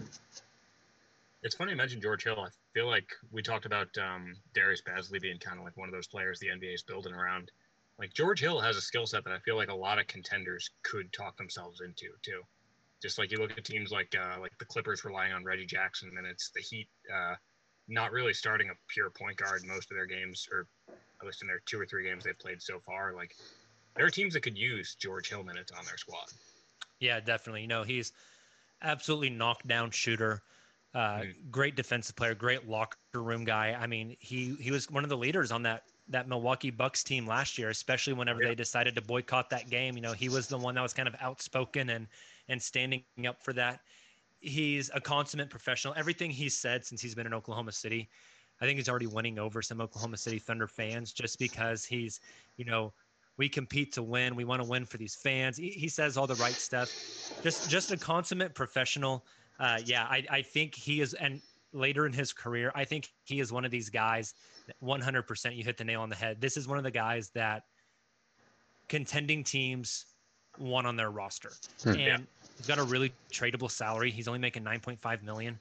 [1.43, 2.39] It's funny you mentioned George Hill.
[2.39, 5.95] I feel like we talked about um, Darius Bazley being kind of like one of
[5.95, 7.51] those players the NBA is building around.
[7.99, 10.71] Like George Hill has a skill set that I feel like a lot of contenders
[10.85, 12.43] could talk themselves into too.
[13.03, 16.13] Just like you look at teams like uh, like the Clippers relying on Reggie Jackson,
[16.17, 17.35] and it's the Heat uh,
[17.89, 21.49] not really starting a pure point guard most of their games, or at least in
[21.49, 23.15] their two or three games they've played so far.
[23.15, 23.35] Like
[23.97, 26.27] there are teams that could use George Hill minutes on their squad.
[27.01, 27.63] Yeah, definitely.
[27.63, 28.13] You know, he's
[28.81, 30.41] absolutely knockdown shooter.
[30.95, 31.23] Uh.
[31.51, 33.77] Great defensive player, great locker room guy.
[33.79, 37.27] I mean, he he was one of the leaders on that that Milwaukee Bucks team
[37.27, 38.51] last year, especially whenever yeah.
[38.51, 39.97] they decided to boycott that game.
[39.97, 42.07] You know, he was the one that was kind of outspoken and
[42.49, 43.81] and standing up for that.
[44.41, 45.95] He's a consummate professional.
[45.97, 48.09] Everything he's said since he's been in Oklahoma City,
[48.61, 52.21] I think he's already winning over some Oklahoma City Thunder fans just because he's,
[52.57, 52.93] you know,
[53.37, 54.37] we compete to win.
[54.37, 55.57] We want to win for these fans.
[55.57, 56.91] He, he says all the right stuff.
[57.43, 59.25] Just just a consummate professional.
[59.63, 61.41] Uh, yeah, I, I think he is, and
[61.73, 64.35] later in his career, I think he is one of these guys.
[64.83, 66.41] 100%, you hit the nail on the head.
[66.41, 67.63] This is one of the guys that
[68.89, 70.07] contending teams
[70.59, 71.53] want on their roster,
[71.85, 71.91] hmm.
[71.91, 72.19] and yeah.
[72.57, 74.11] he's got a really tradable salary.
[74.11, 75.61] He's only making 9.5 million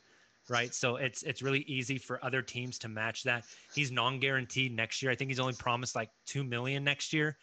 [0.50, 0.74] right?
[0.74, 3.46] So it's it's really easy for other teams to match that.
[3.74, 5.12] He's non-guaranteed next year.
[5.12, 7.38] I think he's only promised like two million next year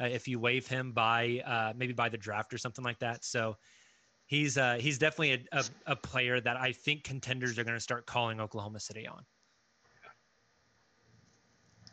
[0.00, 3.24] uh, if you waive him by uh, maybe by the draft or something like that.
[3.24, 3.56] So
[4.28, 7.80] he's uh, he's definitely a, a, a player that I think contenders are going to
[7.80, 9.24] start calling Oklahoma City on.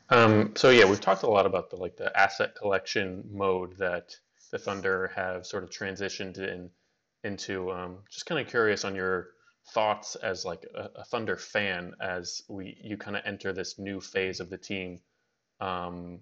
[0.10, 4.16] Um, so yeah, we've talked a lot about the like the asset collection mode that
[4.52, 6.70] the Thunder have sort of transitioned in
[7.24, 7.72] into.
[7.72, 9.30] Um, just kind of curious on your
[9.74, 14.00] thoughts as like a, a Thunder fan as we you kind of enter this new
[14.00, 15.00] phase of the team.
[15.60, 16.20] Um,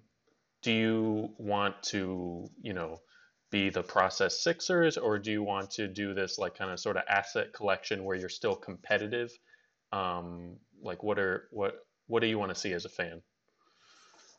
[0.61, 3.01] do you want to you know
[3.53, 6.97] be the process Sixers, or do you want to do this like kind of sort
[6.97, 9.31] of asset collection where you're still competitive?
[9.91, 13.21] Um, like what are what what do you want to see as a fan?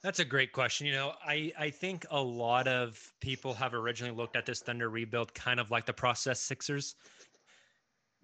[0.02, 0.86] That's a great question.
[0.86, 4.90] You know, I, I think a lot of people have originally looked at this Thunder
[4.90, 6.96] rebuild kind of like the process Sixers.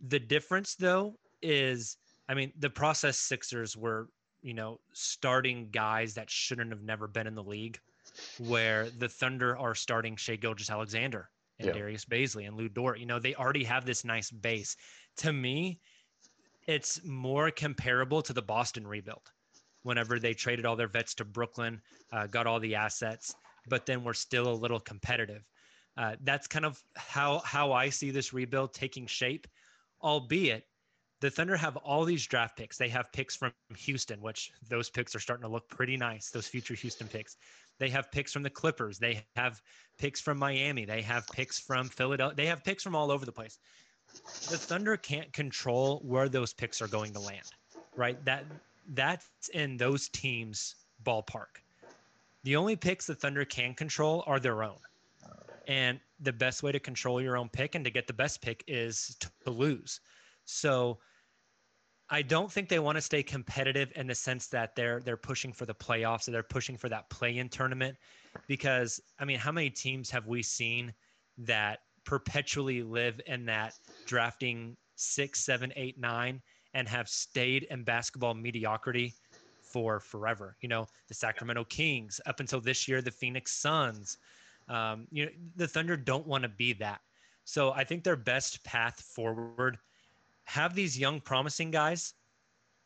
[0.08, 1.96] The difference, though, is
[2.28, 4.08] I mean, the process Sixers were,
[4.42, 7.78] you know, starting guys that shouldn't have never been in the league,
[8.38, 11.74] where the Thunder are starting Shai Gilgeous-Alexander and yeah.
[11.74, 12.98] Darius Bazley and Lu Dort.
[12.98, 14.76] You know, they already have this nice base.
[15.18, 15.80] To me,
[16.66, 19.30] it's more comparable to the Boston rebuild
[19.82, 21.80] whenever they traded all their vets to Brooklyn,
[22.12, 23.34] uh, got all the assets,
[23.68, 25.42] but then we're still a little competitive.
[25.96, 29.46] Uh, that's kind of how how I see this rebuild taking shape
[30.02, 30.64] albeit
[31.20, 32.78] the Thunder have all these draft picks.
[32.78, 36.46] They have picks from Houston, which those picks are starting to look pretty nice, those
[36.46, 37.36] future Houston picks.
[37.80, 38.98] They have picks from the Clippers.
[38.98, 39.60] They have
[39.98, 40.84] picks from Miami.
[40.84, 42.36] They have picks from Philadelphia.
[42.36, 43.58] They have picks from all over the place.
[44.48, 47.46] The Thunder can't control where those picks are going to land,
[47.96, 48.22] right?
[48.24, 48.44] That
[48.92, 51.62] that's in those teams' ballpark.
[52.44, 54.78] The only picks the Thunder can control are their own.
[55.66, 58.62] And the best way to control your own pick and to get the best pick
[58.66, 60.00] is to lose.
[60.44, 60.98] So
[62.12, 65.52] I don't think they want to stay competitive in the sense that they're they're pushing
[65.52, 67.96] for the playoffs or they're pushing for that play-in tournament
[68.48, 70.92] because I mean how many teams have we seen
[71.38, 73.74] that perpetually live in that
[74.06, 76.42] drafting six, seven, eight, nine
[76.74, 79.14] and have stayed in basketball mediocrity
[79.62, 80.56] for forever.
[80.60, 84.18] You know, the Sacramento Kings, up until this year, the Phoenix Suns,
[84.68, 87.00] um, you know, the Thunder don't want to be that.
[87.44, 89.78] So I think their best path forward
[90.44, 92.14] have these young promising guys,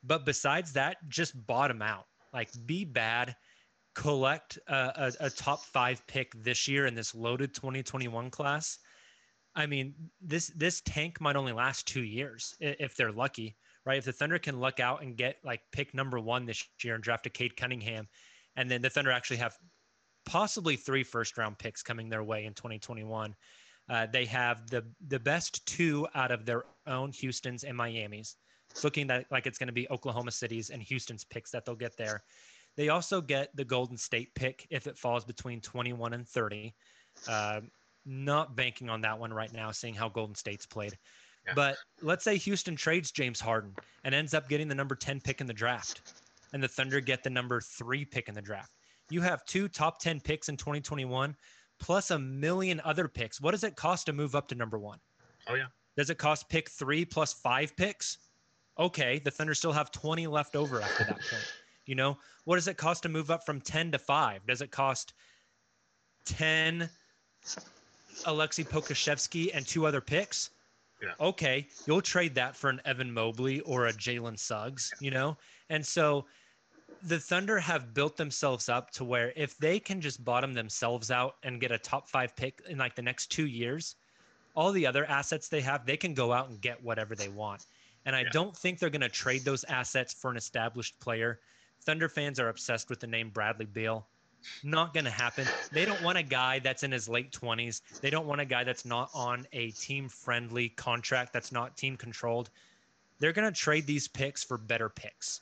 [0.02, 2.06] but besides that, just bottom out.
[2.32, 3.34] Like be bad,
[3.94, 8.78] collect a, a, a top five pick this year in this loaded 2021 class.
[9.54, 13.98] I mean, this this tank might only last two years if they're lucky, right?
[13.98, 17.04] If the Thunder can luck out and get like pick number one this year and
[17.04, 18.08] draft a Cade Cunningham,
[18.56, 19.56] and then the Thunder actually have
[20.26, 23.34] possibly three first round picks coming their way in 2021.
[23.88, 28.36] Uh, they have the the best two out of their own Houston's and Miami's.
[28.70, 31.74] It's looking that, like it's going to be Oklahoma City's and Houston's picks that they'll
[31.74, 32.22] get there.
[32.76, 36.74] They also get the Golden State pick if it falls between 21 and 30.
[37.28, 37.60] Uh,
[38.04, 40.98] not banking on that one right now, seeing how Golden State's played.
[41.46, 41.52] Yeah.
[41.54, 45.40] But let's say Houston trades James Harden and ends up getting the number 10 pick
[45.40, 46.14] in the draft,
[46.52, 48.72] and the Thunder get the number three pick in the draft
[49.10, 51.36] you have two top 10 picks in 2021
[51.84, 53.42] plus a million other picks.
[53.42, 54.98] What does it cost to move up to number one?
[55.46, 55.66] Oh, yeah.
[55.98, 58.16] Does it cost pick three plus five picks?
[58.78, 61.44] Okay, the Thunder still have 20 left over after that point.
[61.86, 62.16] You know,
[62.46, 64.46] what does it cost to move up from 10 to five?
[64.46, 65.12] Does it cost
[66.24, 66.88] 10
[68.24, 70.48] Aleksej Pokusevski and two other picks?
[71.02, 71.10] Yeah.
[71.20, 75.36] Okay, you'll trade that for an Evan Mobley or a Jalen Suggs, you know?
[75.68, 76.24] And so
[77.04, 81.36] the Thunder have built themselves up to where if they can just bottom themselves out
[81.42, 83.96] and get a top five pick in like the next two years,
[84.54, 87.66] all the other assets they have, they can go out and get whatever they want.
[88.06, 88.30] And I yeah.
[88.32, 91.40] don't think they're going to trade those assets for an established player.
[91.80, 94.06] Thunder fans are obsessed with the name Bradley Beal.
[94.62, 95.46] Not going to happen.
[95.72, 97.80] They don't want a guy that's in his late 20s.
[98.00, 101.96] They don't want a guy that's not on a team friendly contract, that's not team
[101.96, 102.50] controlled
[103.18, 105.40] they're going to trade these picks for better picks.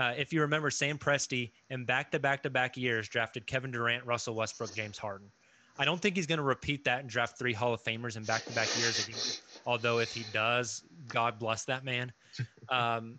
[0.00, 3.70] Uh, if you remember, Sam Presti in back to back to back years drafted Kevin
[3.70, 5.30] Durant, Russell Westbrook, James Harden.
[5.78, 8.24] I don't think he's going to repeat that and draft three Hall of Famers in
[8.24, 9.20] back to back years again.
[9.66, 12.12] Although, if he does, God bless that man.
[12.68, 13.18] Um,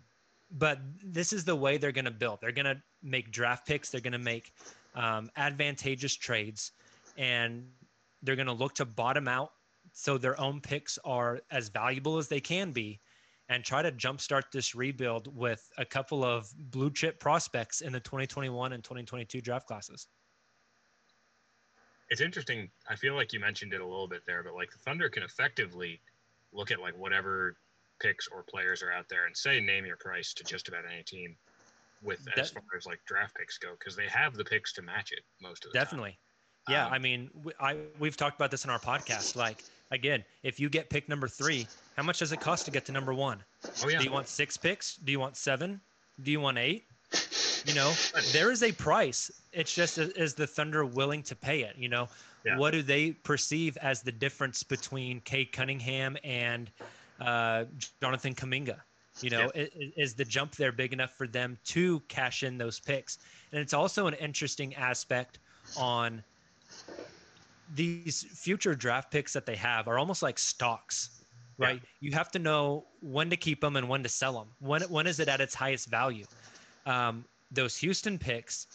[0.50, 2.38] but this is the way they're going to build.
[2.40, 3.90] They're going to make draft picks.
[3.90, 4.54] They're going to make
[4.94, 6.72] um, advantageous trades,
[7.18, 7.66] and
[8.22, 9.52] they're going to look to bottom out
[9.92, 12.98] so their own picks are as valuable as they can be,
[13.48, 18.00] and try to jumpstart this rebuild with a couple of blue chip prospects in the
[18.00, 20.06] 2021 and 2022 draft classes.
[22.08, 22.70] It's interesting.
[22.88, 25.22] I feel like you mentioned it a little bit there, but like the Thunder can
[25.22, 26.00] effectively
[26.52, 27.56] look at like whatever
[28.00, 31.02] picks or players are out there and say name your price to just about any
[31.04, 31.36] team
[32.02, 34.82] with as That- far as like draft picks go because they have the picks to
[34.82, 35.84] match it most of the time.
[35.84, 36.18] Definitely.
[36.68, 39.34] Yeah, Um, I mean, I we've talked about this in our podcast.
[39.34, 42.84] Like, again, if you get pick number three, how much does it cost to get
[42.86, 43.38] to number one?
[43.84, 43.98] Oh yeah.
[43.98, 44.96] Do you want six picks?
[44.96, 45.80] Do you want seven?
[46.22, 46.86] Do you want eight?
[47.64, 47.92] You know,
[48.32, 49.30] there is a price.
[49.52, 51.76] It's just is the Thunder willing to pay it?
[51.78, 52.08] You know,
[52.44, 52.56] Yeah.
[52.58, 56.70] what do they perceive as the difference between Cade Cunningham and
[57.20, 57.64] uh,
[58.00, 58.80] Jonathan Kuminga?
[59.20, 62.56] You know, i- i- is the jump there big enough for them to cash in
[62.56, 63.18] those picks?
[63.52, 65.38] And it's also an interesting aspect
[65.76, 66.24] on
[67.74, 71.10] these future draft picks that they have are almost like stocks,
[71.58, 71.68] Yeah.
[71.68, 71.82] right?
[72.00, 74.54] You have to know when to keep them and when to sell them.
[74.58, 76.26] When when is it at its highest value?
[76.86, 78.66] Um, those Houston picks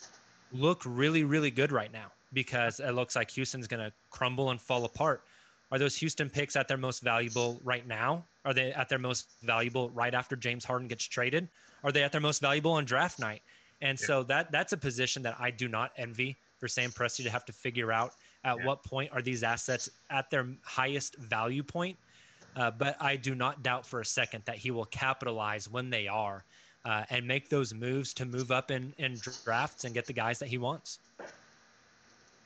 [0.52, 4.62] look really really good right now because it looks like Houston's going to crumble and
[4.62, 5.24] fall apart.
[5.72, 8.30] Are those Houston picks at their most valuable right now?
[8.46, 11.50] Are they at their most valuable right after James Harden gets traded?
[11.84, 13.44] Are they at their most valuable on draft night?
[13.82, 14.08] And Yeah.
[14.08, 17.46] so that that's a position that I do not envy for Sam Presti to have
[17.46, 18.16] to figure out
[18.48, 18.66] at Yeah.
[18.66, 22.00] what point are these assets at their highest value point.
[22.56, 26.08] Uh, but I do not doubt for a second that he will capitalize when they
[26.08, 26.46] are
[26.86, 30.40] uh, and make those moves to move up in, in drafts and get the guys
[30.40, 31.00] that he wants.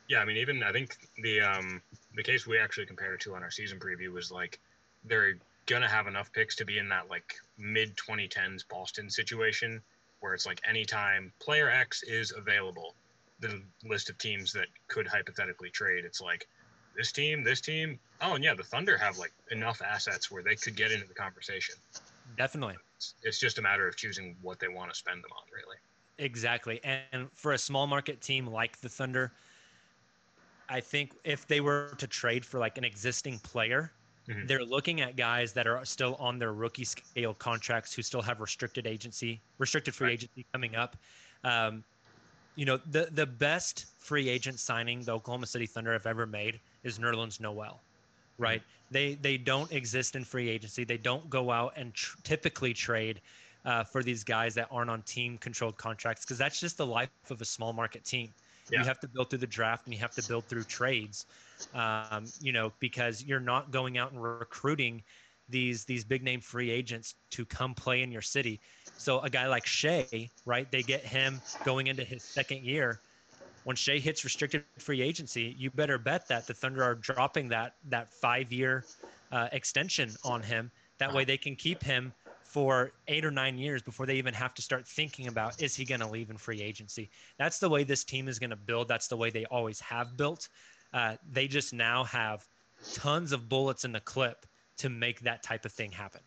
[0.10, 1.82] Yeah, I mean, even I think the um
[2.16, 4.60] the case we actually compared it to on our season preview was like
[5.06, 5.36] they're
[5.68, 9.82] gonna have enough picks to be in that like mid 2010s Boston situation
[10.20, 12.96] where it's like anytime player X is available,
[13.42, 16.48] the list of teams that could hypothetically trade, it's like
[16.96, 18.00] this team, this team.
[18.22, 21.14] Oh, and yeah, the Thunder have like enough assets where they could get into the
[21.14, 21.76] conversation.
[22.36, 22.78] Definitely.
[22.96, 25.78] It's, it's just a matter of choosing what they want to spend them on, really.
[26.18, 26.84] Exactly.
[26.84, 29.34] And for a small market team like the Thunder,
[30.70, 33.96] I think if they were to trade for like an existing player,
[34.28, 34.48] Mhm.
[34.48, 38.40] they're looking at guys that are still on their rookie scale contracts who still have
[38.40, 40.14] restricted agency, restricted free Right.
[40.14, 40.98] agency coming up.
[41.44, 41.84] Um,
[42.56, 46.60] you know, the the best free agent signing the Oklahoma City Thunder have ever made
[46.84, 47.80] is Nerlens Noel.
[48.38, 48.62] Right?
[48.90, 50.84] They they don't exist in free agency.
[50.84, 53.22] They don't go out and tr- typically trade
[53.66, 57.10] uh, for these guys that aren't on team controlled contracts because that's just the life
[57.30, 58.34] of a small market team.
[58.72, 58.80] Yeah.
[58.80, 61.26] You have to build through the draft and you have to build through trades,
[61.74, 65.04] um, you know, because you're not going out and recruiting
[65.52, 68.62] these these big name free agents to come play in your city.
[68.98, 70.72] So a guy like Shai, right?
[70.72, 73.02] They get him going into his second year.
[73.64, 77.74] When Shai hits restricted free agency, you better bet that the Thunder are dropping that
[77.90, 78.86] that five year
[79.32, 80.72] uh, extension on him.
[81.00, 84.54] That way they can keep him for eight or nine years before they even have
[84.54, 87.10] to start thinking about is he going to leave in free agency.
[87.40, 88.88] That's the way this team is going to build.
[88.90, 90.50] That's the way they always have built.
[90.94, 92.46] Uh, they just now have
[92.94, 94.46] tons of bullets in the clip
[94.82, 96.22] to make that type of thing happen.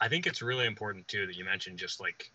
[0.00, 2.32] I think it's really important too that you mentioned just like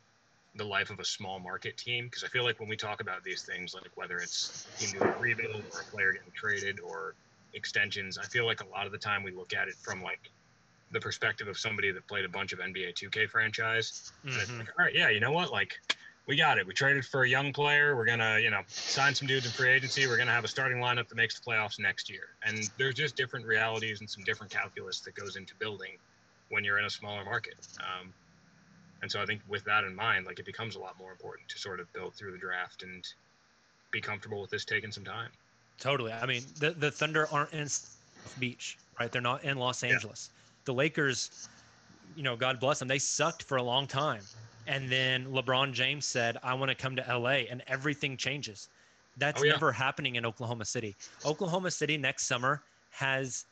[0.56, 3.24] the life of a small market team because I feel like when we talk about
[3.24, 6.80] these things, like whether it's a team doing a rebuild or a player getting traded
[6.80, 7.16] or
[7.54, 10.32] extensions, I feel like a lot of the time we look at it from like
[10.92, 13.96] the perspective of somebody that played a bunch of NBA 2K franchise.
[14.24, 14.60] Mhm.
[14.60, 15.52] like, all right, yeah, you know what?
[15.52, 15.74] Like,
[16.26, 16.66] we got it.
[16.66, 17.96] We traded for a young player.
[17.96, 20.08] We're gonna, you know, sign some dudes in free agency.
[20.08, 22.30] We're gonna have a starting lineup that makes the playoffs next year.
[22.46, 25.98] And there's just different realities and some different calculus that goes into building
[26.50, 27.56] when you're in a smaller market.
[27.80, 28.14] Um,
[29.02, 31.50] and so I think with that in mind, like it becomes a lot more important
[31.50, 33.06] to sort of build through the draft and
[33.92, 35.30] be comfortable with this taking some time.
[35.78, 36.14] Totally.
[36.14, 38.00] I mean, the the Thunder aren't in South
[38.40, 39.12] Beach, right?
[39.12, 39.90] They're not in Los Yeah.
[39.90, 40.30] Angeles.
[40.64, 41.50] The Lakers,
[42.16, 44.22] you know, God bless them, they sucked for a long time.
[44.68, 48.70] And then LeBron James said, "I want to come to LA," and everything changes.
[49.18, 49.52] That's Oh, yeah.
[49.54, 50.96] never happening in Oklahoma City.
[51.26, 53.46] Oklahoma City next summer has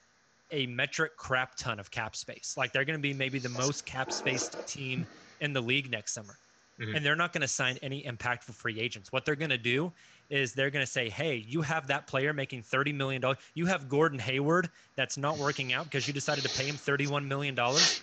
[0.51, 2.55] a metric crap ton of cap space.
[2.57, 5.05] Like they're going to be maybe the most cap spaced team
[5.39, 6.37] in the league next summer.
[6.79, 6.95] Mhm.
[6.97, 9.11] And they're not going to sign any impactful free agents.
[9.11, 9.93] What they're going to do
[10.29, 13.37] is they're going to say, "Hey, you have that player making 30 million dollars.
[13.53, 17.27] You have Gordon Hayward that's not working out because you decided to pay him 31
[17.27, 18.01] million dollars.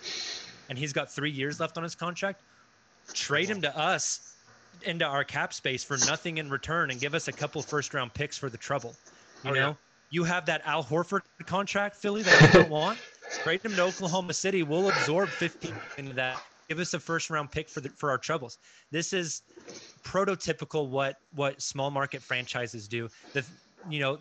[0.70, 2.42] and he's got three years left on his contract,
[3.14, 4.34] trade him to us
[4.84, 8.14] into our cap space for nothing in return and give us a couple first round
[8.14, 8.94] picks for the trouble.
[9.44, 9.74] You Oh, know, yeah.
[10.10, 12.98] you have that Al Horford contract, Philly, that you don't want.
[13.42, 14.62] Trade him to Oklahoma City.
[14.62, 16.40] We'll absorb 15 into that.
[16.68, 18.58] Give us a first round pick for the, for our troubles.
[18.90, 19.42] This is
[20.04, 23.08] prototypical what what small market franchises do.
[23.32, 23.44] The
[23.88, 24.18] you know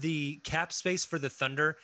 [0.00, 1.76] the cap space for the Thunder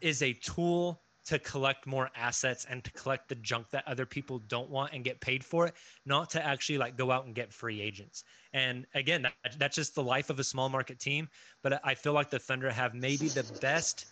[0.00, 4.40] is a tool to collect more assets and to collect the junk that other people
[4.48, 7.52] don't want and get paid for it, not to actually like go out and get
[7.52, 8.24] free agents.
[8.52, 11.28] And again, that, that's just the life of a small market team.
[11.62, 14.06] But I feel like the Thunder have maybe the best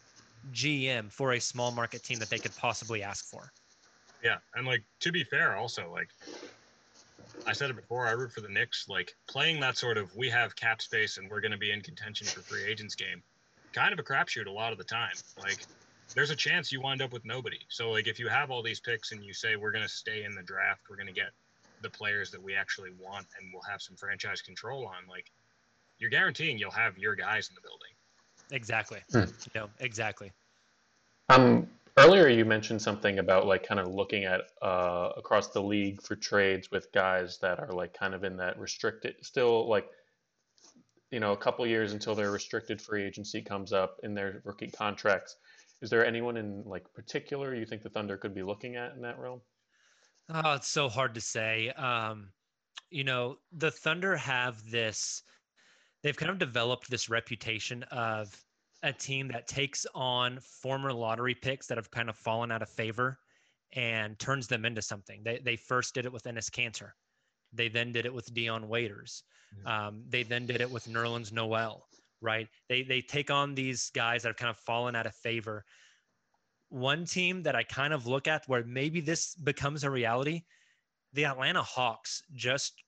[0.53, 3.53] GM for a small market team that they could possibly ask for.
[4.23, 6.09] Yeah, and like to be fair, also like
[7.47, 8.87] I said it before, I root for the Knicks.
[8.89, 11.81] Like playing that sort of we have cap space and we're going to be in
[11.81, 13.23] contention for free agents game,
[13.73, 15.15] kind of a crapshoot a lot of the time.
[15.39, 15.65] Like
[16.15, 17.59] there's a chance you wind up with nobody.
[17.69, 20.25] So like if you have all these picks and you say we're going to stay
[20.25, 21.31] in the draft, we're going to get
[21.83, 25.09] the players that we actually want and we'll have some franchise control on.
[25.09, 25.31] Like
[25.99, 27.91] you're guaranteeing you'll have your guys in the building.
[28.51, 29.01] Exactly.
[29.13, 29.19] Hmm.
[29.19, 30.33] You know, exactly.
[31.29, 36.03] Um, earlier you mentioned something about like kind of looking at uh, across the league
[36.03, 39.89] for trades with guys that are like kind of in that restricted, still like,
[41.13, 44.71] you know, a couple years until their restricted free agency comes up in their rookie
[44.71, 45.37] contracts.
[45.83, 49.03] Is there anyone in like particular you think the Thunder could be looking at in
[49.03, 49.41] that realm?
[50.33, 51.71] Oh, it's so hard to say.
[51.71, 52.29] Um,
[52.91, 55.23] you know, the Thunder have this,
[56.03, 58.35] they've kind of developed this reputation of
[58.83, 62.69] a team that takes on former lottery picks that have kind of fallen out of
[62.69, 63.19] favor
[63.73, 65.23] and turns them into something.
[65.25, 66.91] They, they first did it with Enes Kanter.
[67.53, 69.23] They then did it with Dion Waiters.
[69.67, 71.87] Um, they then did it with Nerlens Noel,
[72.21, 72.49] right?
[72.69, 75.65] They, they take on these guys that have kind of fallen out of favor
[76.71, 80.43] one team that I kind of look at where maybe this becomes a reality,
[81.13, 82.83] the Atlanta Hawks just,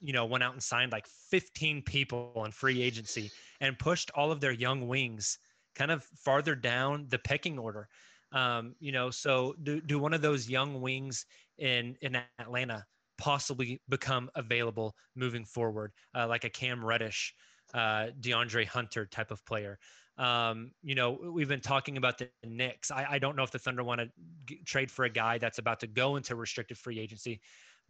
[0.00, 3.30] you know, went out and signed like 15 people on free agency
[3.60, 5.38] and pushed all of their young wings
[5.74, 7.88] kind of farther down the pecking order.
[8.32, 11.26] Um, you know, so do, do one of those young wings
[11.58, 12.84] in in Atlanta
[13.18, 17.34] possibly become available moving forward, uh, like a Cam Reddish,
[17.74, 19.78] uh, DeAndre Hunter type of player?
[20.18, 22.90] Um, you know, we've been talking about the Knicks.
[22.90, 24.10] I, I don't know if the Thunder want to
[24.46, 27.40] g- trade for a guy that's about to go into restricted free agency,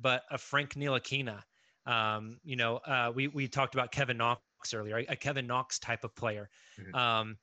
[0.01, 1.43] but a Frank Ntilikina.
[1.87, 4.41] Um, you know, uh, we we talked about Kevin Knox
[4.75, 6.51] earlier, a Kevin Knox type of player.
[6.81, 6.95] Mhm.
[6.97, 7.39] Um,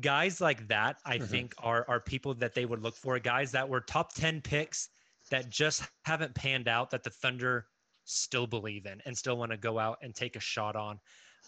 [0.00, 1.28] guys like that, I Mhm.
[1.28, 3.18] think, are are people that they would look for.
[3.20, 4.88] Guys that were top ten picks
[5.30, 6.90] that just haven't panned out.
[6.90, 7.68] That the Thunder
[8.10, 10.98] still believe in and still want to go out and take a shot on.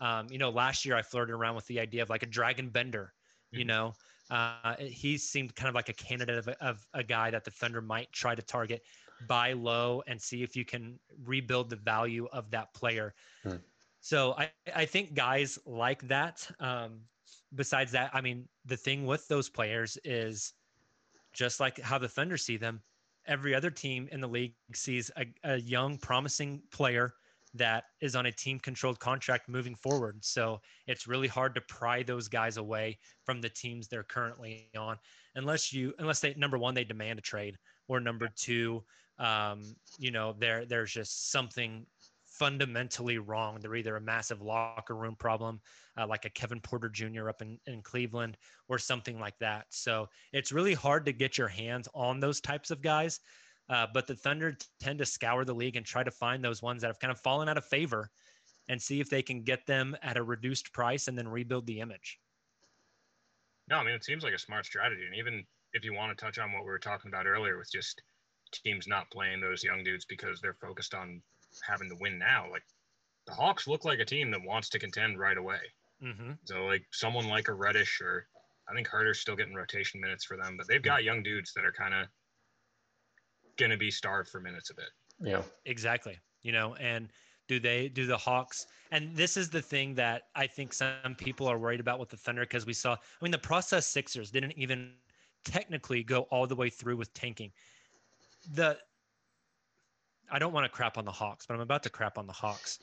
[0.01, 2.73] Um, you know, last year I flirted around with the idea of like a Dragan
[2.73, 3.13] Bender.
[3.51, 3.67] You Mhm.
[3.67, 3.93] know,
[4.31, 7.51] uh, he seemed kind of like a candidate of, a- of a guy that the
[7.51, 8.83] Thunder might try to target,
[9.27, 13.15] buy low, and see if you can rebuild the value of that player.
[13.43, 13.57] Hmm.
[14.01, 16.51] So I, I think guys like that.
[16.59, 17.03] Um,
[17.55, 20.55] besides that, I mean, the thing with those players is
[21.35, 22.83] just like how the Thunder see them.
[23.27, 27.15] Every other team in the league sees a, a young, promising player
[27.55, 30.25] that is on a team controlled contract moving forward.
[30.25, 34.97] So it's really hard to pry those guys away from the teams they're currently on,
[35.35, 37.59] unless you, unless they, number one, they demand a trade,
[37.89, 38.83] or number two,
[39.19, 41.87] um, you know, there, there's just something
[42.39, 43.59] fundamentally wrong.
[43.61, 45.61] They're either a massive locker room problem,
[45.99, 47.29] uh, like a Kevin Porter Jr.
[47.29, 48.37] up in, in Cleveland,
[48.69, 49.67] or something like that.
[49.71, 53.21] So it's really hard to get your hands on those types of guys.
[53.69, 56.83] Uh, but the Thunder tend to scour the league and try to find those ones
[56.83, 58.11] that have kind of fallen out of favor
[58.69, 61.81] and see if they can get them at a reduced price and then rebuild the
[61.81, 62.19] image.
[63.69, 66.25] No, I mean it seems like a smart strategy, and even if you want to
[66.25, 68.03] touch on what we were talking about earlier with just
[68.53, 71.23] teams not playing those young dudes because they're focused on
[71.67, 72.63] having to win now, like
[73.27, 75.61] the Hawks look like a team that wants to contend right away.
[76.03, 76.33] Mm-hmm.
[76.45, 78.27] So like someone like a Reddish or
[78.69, 81.65] I think Hunter's still getting rotation minutes for them, but they've got young dudes that
[81.65, 82.07] are kind of
[83.59, 84.91] gonna be starved for minutes a bit.
[85.21, 85.43] Yeah.
[85.67, 86.19] Exactly.
[86.43, 87.09] You know, and
[87.49, 88.67] do they do the Hawks?
[88.91, 92.17] And this is the thing that I think some people are worried about with the
[92.17, 92.93] Thunder because we saw.
[92.95, 94.93] I mean, the process Sixers didn't even
[95.45, 97.53] technically go all the way through with tanking.
[98.55, 98.79] The
[100.33, 102.33] I don't want to crap on the Hawks, but I'm about to crap on the
[102.33, 102.79] Hawks.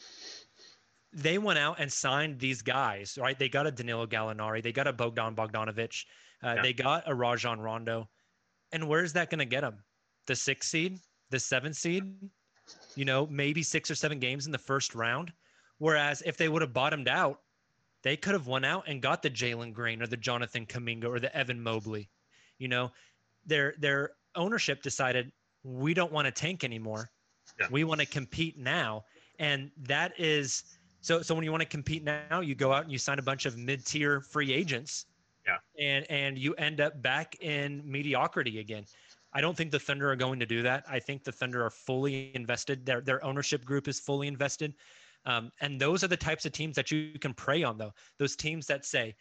[1.11, 3.37] They went out and signed these guys, right?
[3.37, 6.05] They got a Danilo Gallinari, they got a Bogdan Bogdanovic,
[6.43, 6.61] uh, Yeah.
[6.61, 8.07] they got a Rajon Rondo,
[8.71, 9.83] and where's that going to get them?
[10.27, 10.99] The sixth seed,
[11.31, 12.29] the seventh seed,
[12.95, 15.33] you know, maybe six or seven games in the first round.
[15.79, 17.41] Whereas if they would have bottomed out,
[18.03, 21.19] they could have won out and got the Jalen Green or the Jonathan Kuminga or
[21.19, 22.09] the Evan Mobley.
[22.59, 22.91] You know,
[23.45, 25.31] they're they're ownership decided
[25.63, 27.09] we don't want to tank anymore.
[27.59, 27.67] Yeah.
[27.69, 29.05] We want to compete now.
[29.39, 30.63] And that is
[31.01, 33.23] so so when you want to compete now, you go out and you sign a
[33.23, 35.05] bunch of mid-tier free agents.
[35.47, 35.57] Yeah.
[35.79, 38.85] And and you end up back in mediocrity again.
[39.33, 40.83] I don't think the Thunder are going to do that.
[40.89, 42.85] I think the Thunder are fully invested.
[42.85, 44.73] Their their ownership group is fully invested.
[45.25, 47.93] Um, and those are the types of teams that you can prey on, though.
[48.17, 49.15] Those teams that say,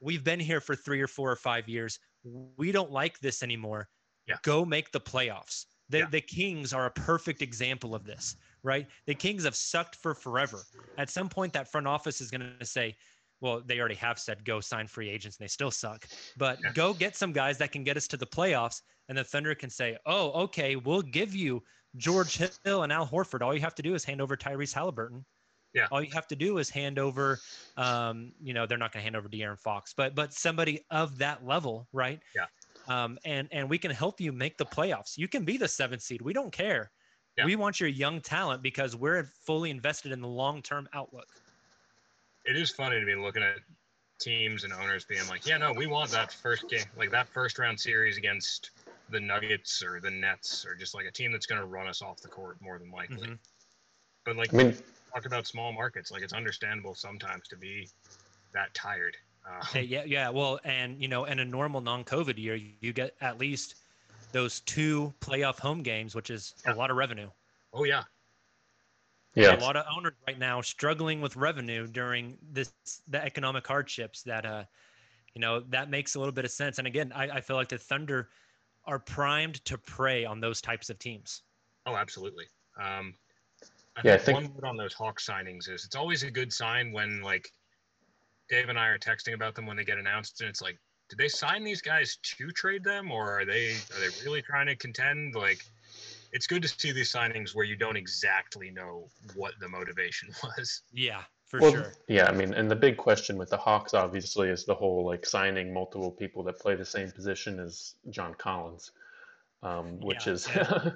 [0.00, 1.98] "We've been here for three or four or five years.
[2.56, 3.88] We don't like this anymore.
[4.26, 4.36] Yeah.
[4.42, 6.06] Go make the playoffs." The, Yeah.
[6.10, 8.86] the Kings are a perfect example of this, right?
[9.06, 10.62] The Kings have sucked for forever.
[10.96, 12.96] At some point, that front office is going to say,
[13.40, 16.08] well, they already have said go sign free agents and they still suck.
[16.36, 16.72] But Yeah.
[16.72, 18.82] go get some guys that can get us to the playoffs.
[19.08, 21.62] And the Thunder can say, oh, okay, we'll give you
[21.96, 23.40] George Hill and Al Horford.
[23.40, 25.24] All you have to do is hand over Tyrese Halliburton.
[25.72, 25.86] Yeah.
[25.90, 27.38] All you have to do is hand over,
[27.76, 31.16] um, you know, they're not going to hand over De'Aaron Fox, but but somebody of
[31.18, 32.20] that level, right?
[32.34, 32.46] Yeah.
[32.88, 35.16] Um, and and we can help you make the playoffs.
[35.18, 36.22] You can be the seventh seed.
[36.22, 36.90] We don't care.
[37.36, 37.44] Yeah.
[37.44, 41.28] We want your young talent because we're fully invested in the long term outlook.
[42.44, 43.56] it is funny to be looking at
[44.18, 47.58] teams and owners being like, yeah, no, we want that first game, like that first
[47.58, 48.70] round series against
[49.10, 52.02] the Nuggets or the Nets or just like a team that's going to run us
[52.02, 53.28] off the court more than likely.
[53.28, 53.38] Mhm.
[54.24, 54.76] But like I mean,
[55.12, 57.88] talked about small markets, like it's understandable sometimes to be
[58.52, 59.16] that tired.
[59.48, 60.28] Uh, Hey, yeah, yeah.
[60.30, 63.76] Well, and you know, in a normal non-COVID year, you get at least
[64.32, 67.30] those two playoff home games, which is a lot of revenue.
[67.72, 68.04] oh yeah,
[69.34, 72.72] yeah, A lot of owners right now struggling with revenue during this
[73.08, 74.64] the economic hardships that uh,
[75.34, 76.78] you know, that makes a little bit of sense.
[76.78, 78.30] And again, I, I feel like the Thunder
[78.84, 81.42] are primed to prey on those types of teams.
[81.86, 82.46] oh absolutely.
[82.80, 83.14] Um,
[83.96, 86.30] I Yeah, I think, think- one word on those Hawk signings is it's always a
[86.30, 87.52] good sign when like
[88.48, 90.78] Dave and I are texting about them when they get announced, and it's like,
[91.08, 94.66] did they sign these guys to trade them, or are they are they really trying
[94.66, 95.34] to contend?
[95.34, 95.64] Like,
[96.32, 100.82] it's good to see these signings where you don't exactly know what the motivation was.
[100.92, 101.92] Yeah, for well, sure.
[102.08, 102.26] yeah.
[102.26, 105.72] I mean, and the big question with the Hawks obviously is the whole like signing
[105.72, 108.92] multiple people that play the same position as John Collins,
[109.62, 110.62] um, which Yeah, is yeah.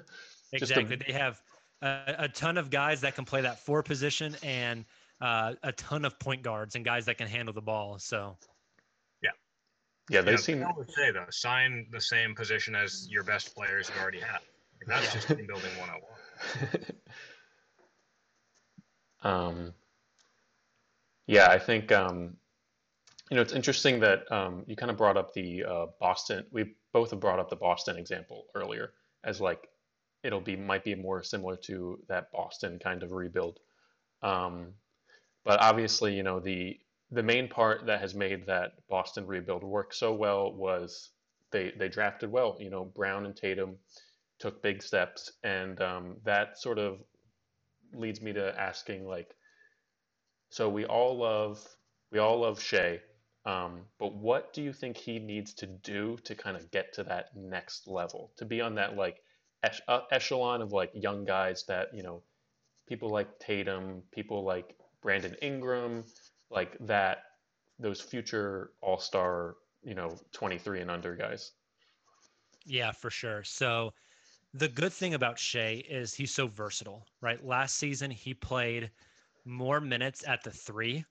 [0.59, 0.95] Just a- Exactly.
[1.07, 1.41] They have
[1.81, 4.85] a, a ton of guys that can play that four position and
[5.23, 7.97] uh, a ton of point guards and guys that can handle the ball.
[7.97, 8.37] So
[9.21, 9.29] yeah.
[10.09, 13.55] Yeah, they Yeah, seem I always say though, sign the same position as your best
[13.55, 14.41] players you already have.
[14.81, 15.21] Like, that's Yeah.
[15.21, 16.91] just team building 101.
[19.23, 19.73] um,
[21.25, 22.35] yeah, I think um,
[23.29, 26.45] you know it's interesting that um, you kind of brought up the uh, Boston.
[26.51, 28.91] We both have brought up the Boston example earlier
[29.23, 29.69] as like
[30.21, 33.61] it'll be might be more similar to that Boston kind of rebuild.
[34.21, 34.73] Um,
[35.45, 36.79] but obviously, you know the
[37.11, 41.11] the main part that has made that Boston rebuild work so well was
[41.51, 42.57] they they drafted well.
[42.59, 43.77] You know, Brown and Tatum
[44.39, 46.99] took big steps, and um, that sort of
[47.93, 49.35] leads me to asking like,
[50.49, 51.59] so we all love
[52.11, 52.99] we all love Shai,
[53.45, 57.03] um, but what do you think he needs to do to kind of get to
[57.05, 59.17] that next level, to be on that like
[59.63, 62.21] ech- uh, echelon of like young guys that you know,
[62.87, 66.05] people like Tatum, people like Brandon Ingram,
[66.49, 67.23] like that,
[67.77, 71.51] those future All Star, you know, 23 and under guys.
[72.65, 73.43] Yeah, for sure.
[73.43, 73.93] So
[74.53, 77.43] the good thing about Shai is he's so versatile, right?
[77.45, 78.89] Last season he played
[79.45, 81.03] more minutes at the three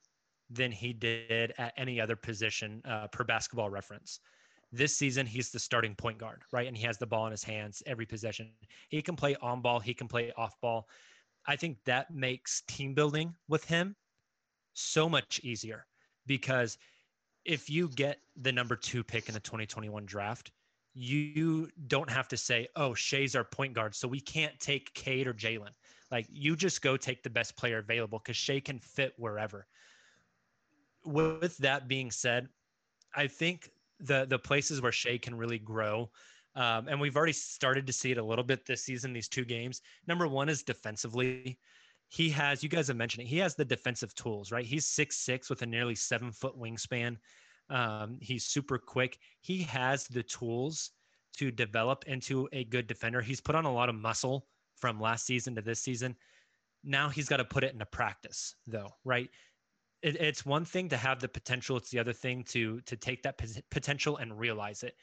[0.49, 4.21] than he did at any other position uh, per basketball reference.
[4.73, 6.67] This season he's the starting point guard, right?
[6.67, 8.51] And he has the ball in his hands every possession.
[8.89, 10.89] He can play on ball, he can play off ball.
[11.47, 13.97] I think that makes team building with him
[14.75, 15.87] so much easier
[16.27, 16.79] because
[17.45, 20.53] if you get the number two pick in the 2021 draft,
[20.95, 25.27] you don't have to say, oh, Shai's our point guard, so we can't take Cade
[25.27, 25.71] or Jalen.
[26.11, 29.67] Like you just go take the best player available because Shai can fit wherever.
[31.05, 32.49] With that being said,
[33.17, 36.11] I think the the places where Shai can really grow,
[36.55, 39.45] um, and we've already started to see it a little bit this season, these two
[39.45, 39.81] games.
[40.07, 41.59] Number one is defensively.
[42.09, 44.67] He has, you guys have mentioned it, he has the defensive tools, right?
[44.67, 47.17] He's six six with a nearly seven foot wingspan.
[47.71, 49.19] Um, he's super quick.
[49.41, 50.91] He has the tools
[51.39, 53.23] to develop into a good defender.
[53.23, 54.47] He's put on a lot of muscle
[54.77, 56.15] from last season to this season.
[56.85, 59.31] Now he's got to put it into practice, though, right?
[60.03, 63.23] It, it's one thing to have the potential; it's the other thing to to take
[63.23, 63.41] that
[63.71, 64.97] potential and realize it.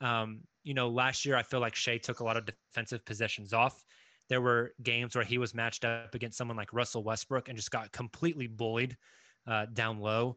[0.00, 3.52] Um, you know, last year I feel like Shai took a lot of defensive possessions
[3.52, 3.84] off.
[4.28, 7.70] There were games where he was matched up against someone like Russell Westbrook and just
[7.70, 8.96] got completely bullied
[9.46, 10.36] uh, down low.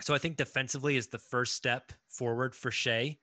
[0.00, 3.18] So I think defensively is the first step forward for Shai.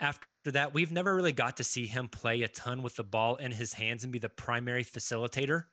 [0.00, 3.36] After that, we've never really got to see him play a ton with the ball
[3.36, 5.64] in his hands and be the primary facilitator.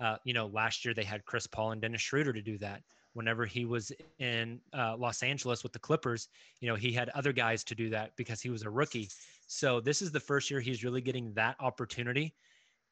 [0.00, 2.82] Uh, you know, last year they had Chris Paul and Dennis Schroeder to do that.
[3.14, 6.28] Whenever he was in uh, Los Angeles with the Clippers,
[6.60, 9.08] you know, he had other guys to do that because he was a rookie.
[9.46, 12.34] So this is the first year he's really getting that opportunity.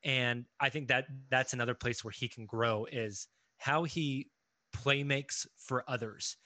[0.04, 4.30] And I think that that's another place where he can grow is how he
[4.72, 6.36] play makes for others.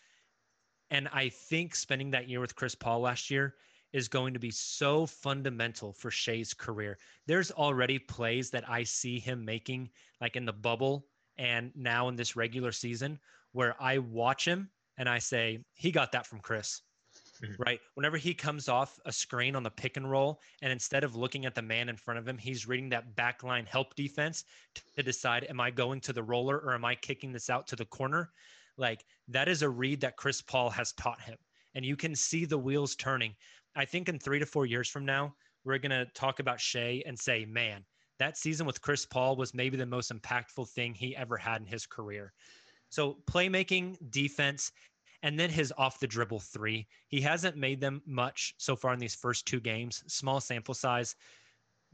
[0.91, 3.55] And I think spending that year with Chris Paul last year
[3.93, 6.99] is going to be so fundamental for Shai's career.
[7.27, 9.91] There's already plays that I see him making,
[10.21, 11.07] like in the bubble
[11.39, 13.19] and now in this regular season,
[13.53, 16.83] where I watch him and I say, he got that from Chris.
[17.43, 17.63] Mm-hmm.
[17.63, 17.81] Right.
[17.95, 21.47] Whenever he comes off a screen on the pick and roll, and instead of looking
[21.47, 24.45] at the man in front of him, he's reading that backline help defense
[24.95, 27.77] to decide, am I going to the roller or am I kicking this out to
[27.77, 28.31] the corner?
[28.77, 31.39] Like that is a read that Chris Paul has taught him.
[31.75, 33.35] And you can see the wheels turning.
[33.75, 35.35] I think in three to four years from now,
[35.65, 37.85] we're going to talk about Shai and say, man,
[38.19, 41.67] that season with Chris Paul was maybe the most impactful thing he ever had in
[41.67, 42.33] his career.
[42.91, 44.73] So, playmaking, defense,
[45.23, 46.87] and then his off the dribble three.
[47.09, 51.15] He hasn't made them much so far in these first two games, small sample size.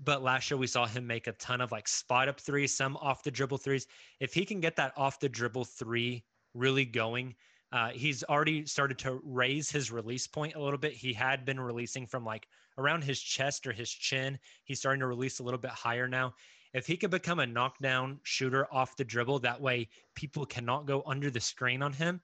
[0.05, 2.97] But last year we saw him make a ton of like spot up threes, some
[2.99, 3.87] off the dribble threes.
[4.21, 6.25] If he can get that off the dribble three
[6.55, 7.35] really going,
[7.73, 10.93] uh, he's already started to raise his release point a little bit.
[10.93, 12.47] He had been releasing from like
[12.79, 14.39] around his chest or his chin.
[14.65, 16.35] He's starting to release a little bit higher now.
[16.77, 21.03] If he could become a knockdown shooter off the dribble, that way people cannot go
[21.07, 22.21] under the screen on him.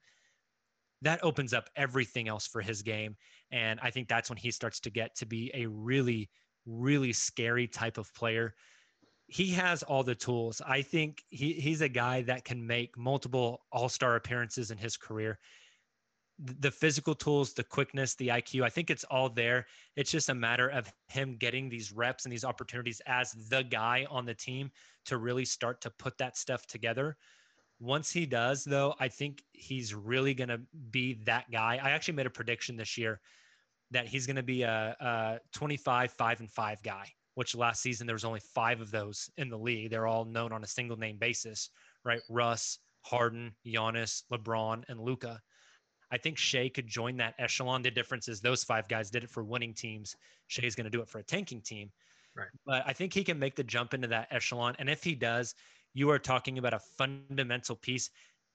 [1.01, 3.15] That opens up everything else for his game.
[3.51, 6.29] And I think that's when he starts to get to be a really,
[6.67, 8.53] really scary type of player
[9.27, 10.61] he has all the tools.
[10.65, 14.97] I think he, he's a guy that can make multiple all star appearances in his
[14.97, 15.39] career.
[16.39, 19.67] The physical tools, the quickness, the IQ, I think it's all there.
[19.95, 24.07] It's just a matter of him getting these reps and these opportunities as the guy
[24.09, 24.71] on the team
[25.05, 27.17] to really start to put that stuff together.
[27.79, 30.61] Once he does, though, I think he's really going to
[30.91, 31.79] be that guy.
[31.81, 33.19] I actually made a prediction this year
[33.91, 38.05] that he's going to be a, a 25, 5 and 5 guy which last season
[38.05, 39.89] there was only five of those in the league.
[39.89, 41.69] They're all known on a single name basis,
[42.03, 42.21] right?
[42.29, 45.41] Russ, Harden, Giannis, LeBron, and Luka.
[46.13, 47.81] I think Shai could join that echelon.
[47.81, 50.15] The difference is those five guys did it for winning teams.
[50.47, 51.91] Shai's going to do it for a tanking team.
[52.35, 52.47] Right.
[52.65, 54.75] But I think he can make the jump into that echelon.
[54.79, 55.55] And if he does,
[55.93, 58.09] you are talking about a fundamental piece.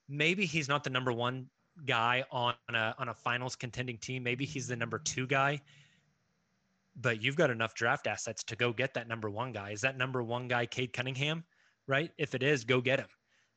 [0.09, 1.47] Maybe he's not the number one
[1.85, 4.23] guy on a on a finals contending team.
[4.23, 5.61] Maybe he's the number two guy
[7.01, 9.71] but you've got enough draft assets to go get that number one guy.
[9.71, 11.45] Is that number one guy Cade Cunningham?
[11.87, 12.11] Right?
[12.19, 13.09] If it is, go get him.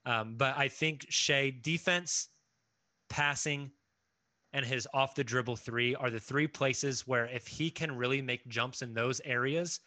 [0.06, 2.30] Um, but I think Shai defense,
[3.10, 3.72] passing,
[4.54, 8.22] and his off the dribble three are the three places where if he can really
[8.22, 9.80] make jumps in those areas,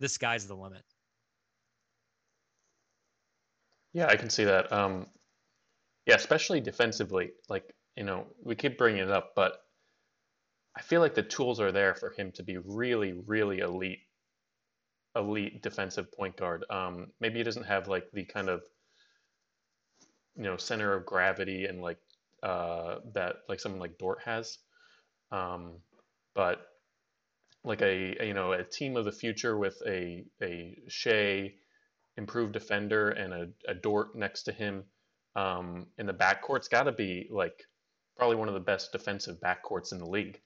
[0.00, 0.82] the sky's the limit.
[3.92, 4.72] Yeah, I can see that.
[4.72, 5.06] Um,
[6.06, 7.32] yeah, especially defensively.
[7.48, 9.64] Like, you know, we keep bringing it up, but
[10.76, 14.00] I feel like the tools are there for him to be really, really elite,
[15.14, 16.64] elite defensive point guard.
[16.70, 18.62] Um, maybe he doesn't have like the kind of,
[20.36, 21.98] you know, center of gravity and like
[22.42, 24.58] uh, that like someone like Dort has,
[25.30, 25.78] um,
[26.34, 26.66] but
[27.64, 31.54] like a, a, you know a team of the future with a a Shai
[32.16, 34.84] improved defender and a, a Dort next to him
[35.36, 37.64] um, in the backcourt's got to be like
[38.16, 40.40] probably one of the best defensive backcourts in the league.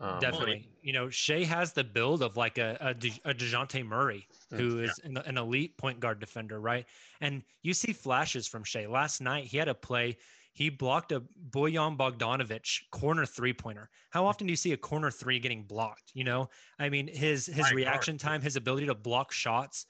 [0.00, 0.68] Um, Definitely.
[0.82, 4.56] You know, Shai has the build of like a, a, De, a DeJounte Murray, mm,
[4.56, 5.10] who is yeah.
[5.10, 6.86] an, an, elite point guard defender, right?
[7.20, 8.86] And you see flashes from Shai.
[8.86, 10.16] Last night, he had a play.
[10.52, 13.88] He blocked a Bojan Bogdanovic corner three pointer.
[14.10, 16.10] How often do you see a corner three getting blocked?
[16.14, 16.48] You know,
[16.78, 19.86] I mean, his his reaction time, his ability to block shots.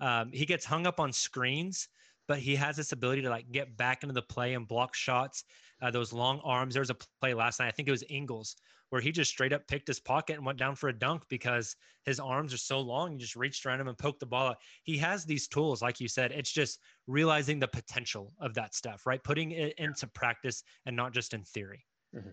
[0.00, 1.88] Um, he gets hung up on screens,
[2.28, 5.44] but he has this ability to like get back into the play and block shots.
[5.82, 6.74] Uh, those long arms.
[6.74, 7.68] There was a play last night.
[7.68, 8.56] I think it was Ingles
[8.94, 11.74] where he just straight up picked his pocket and went down for a dunk because
[12.04, 13.10] his arms are so long.
[13.10, 14.58] He just reached around him and poked the ball out.
[14.84, 16.30] He has these tools, like you said.
[16.30, 16.78] It's just
[17.08, 19.20] realizing the potential of that stuff, right?
[19.24, 21.84] Putting it into practice and not just in theory.
[22.14, 22.28] Mm-hmm.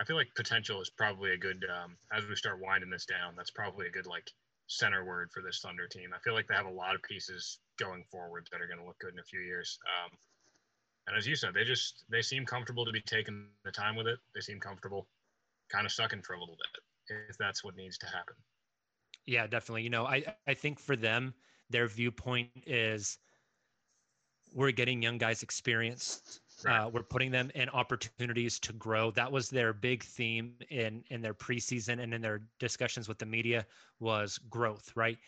[0.00, 3.34] I feel like potential is probably a good um, as we start winding this down.
[3.36, 4.28] That's probably a good like
[4.66, 6.10] center word for this Thunder team.
[6.12, 8.86] I feel like they have a lot of pieces going forward that are going to
[8.86, 9.78] look good in a few years.
[9.86, 10.10] Um,
[11.10, 14.06] and as you said, they just they seem comfortable to be taking the time with
[14.06, 14.18] it.
[14.34, 15.08] They seem comfortable,
[15.70, 18.34] kind of sucking for a little bit, if that's what needs to happen.
[19.26, 19.82] Yeah, definitely.
[19.82, 21.34] You know, I I think for them,
[21.68, 23.18] their viewpoint is
[24.54, 26.78] we're getting young guys experience Right.
[26.78, 29.10] Uh, we're putting them in opportunities to grow.
[29.12, 33.26] That was their big theme in in their preseason and in their discussions with the
[33.26, 33.66] media
[33.98, 34.92] was growth.
[34.94, 35.18] Right.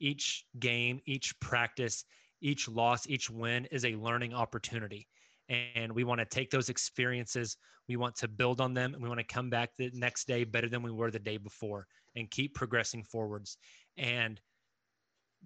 [0.00, 2.04] Each game, each practice,
[2.40, 5.08] each loss, each win is a learning opportunity.
[5.48, 7.56] And we want to take those experiences,
[7.88, 10.44] we want to build on them, and we want to come back the next day
[10.44, 11.86] better than we were the day before
[12.16, 13.56] and keep progressing forwards.
[13.96, 14.40] And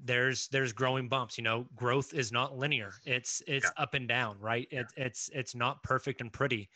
[0.04, 3.82] there's there's growing bumps you know growth is not linear it's it's yeah.
[3.82, 4.80] up and down right yeah.
[4.80, 6.68] it, it's it's not perfect and pretty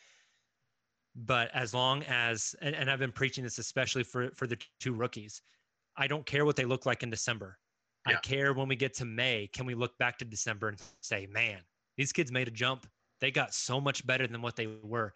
[1.15, 4.91] but as long as and, and i've been preaching this especially for for the two
[4.91, 5.43] rookies
[5.97, 7.59] i don't care what they look like in december
[8.07, 8.15] yeah.
[8.15, 9.49] I care when we get to May.
[9.53, 11.59] Can we look back to December and say, man,
[11.97, 12.87] these kids made a jump.
[13.21, 15.13] They got so much better than what they were.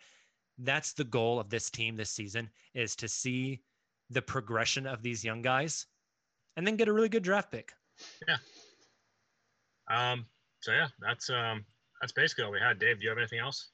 [0.60, 3.62] That's the goal of this team this season is to see
[4.10, 5.88] the progression of these young guys
[6.56, 7.74] and then get a really good draft pick.
[8.28, 8.38] Yeah.
[9.90, 10.26] Um,
[10.62, 11.66] so yeah, that's um
[12.02, 12.80] that's basically all we had.
[12.80, 13.70] Dave, do you have anything else?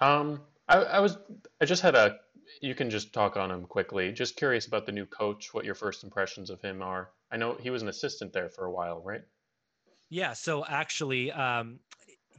[0.00, 1.18] Um I, I was
[1.60, 2.16] I just had a
[2.60, 4.12] you can just talk on him quickly.
[4.12, 7.10] Just curious about the new coach, what your first impressions of him are.
[7.30, 9.22] I know he was an assistant there for a while, right?
[10.10, 10.32] Yeah.
[10.34, 11.80] So actually, um,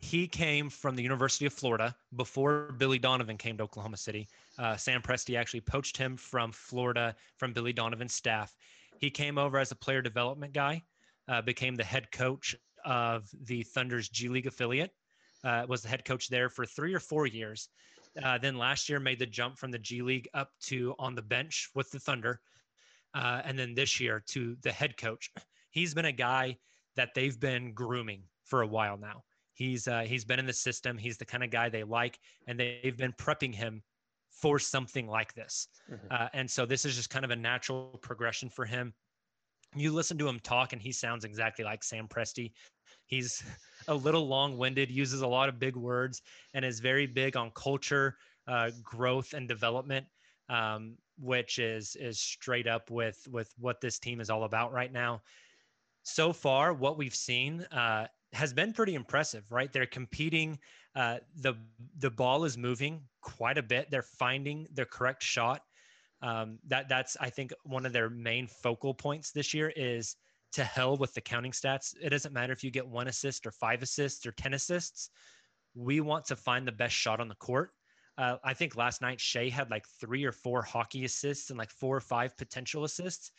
[0.05, 4.27] he came from the University of Florida before Billy Donovan came to Oklahoma City.
[4.59, 8.55] Uh, Sam Presti actually poached him from Florida from Billy Donovan's staff.
[8.99, 10.83] He came over as a player development guy,
[11.27, 14.91] uh, became the head coach of the Thunder's G League affiliate,
[15.43, 17.69] uh, was the head coach there for three or four years.
[18.23, 21.21] Uh, then last year made the jump from the G League up to on the
[21.23, 22.39] bench with the Thunder,
[23.15, 25.31] uh, and then this year to the head coach.
[25.71, 26.57] He's been a guy
[26.95, 29.23] that they've been grooming for a while now.
[29.55, 30.97] He's uh, he's been in the system.
[30.97, 33.81] He's the kind of guy they like, and they've been prepping him
[34.29, 35.69] for something like this.
[35.91, 36.07] Mm-hmm.
[36.11, 38.93] Uh, and so this is just kind of a natural progression for him.
[39.73, 42.51] You listen to him talk, and he sounds exactly like Sam Presti.
[43.05, 43.43] He's
[43.87, 46.21] a little long winded, uses a lot of big words,
[46.53, 50.05] and is very big on culture, uh, growth, and development.
[50.47, 54.91] Um, which is is straight up with with what this team is all about right
[54.91, 55.21] now.
[56.03, 59.51] So far, what we've seen uh, has been pretty impressive.
[59.51, 60.59] Right, they're competing.
[60.95, 61.55] Uh, the
[61.97, 63.89] the ball is moving quite a bit.
[63.89, 65.61] They're finding the correct shot.
[66.21, 70.15] Um, that that's I think one of their main focal points this year is
[70.53, 71.93] to hell with the counting stats.
[72.01, 75.09] It doesn't matter if you get one assist or five assists or 10 assists.
[75.75, 77.71] We want to find the best shot on the court.
[78.17, 81.69] Uh, I think last night Shai had like three or four hockey assists and like
[81.69, 83.31] four or five potential assists,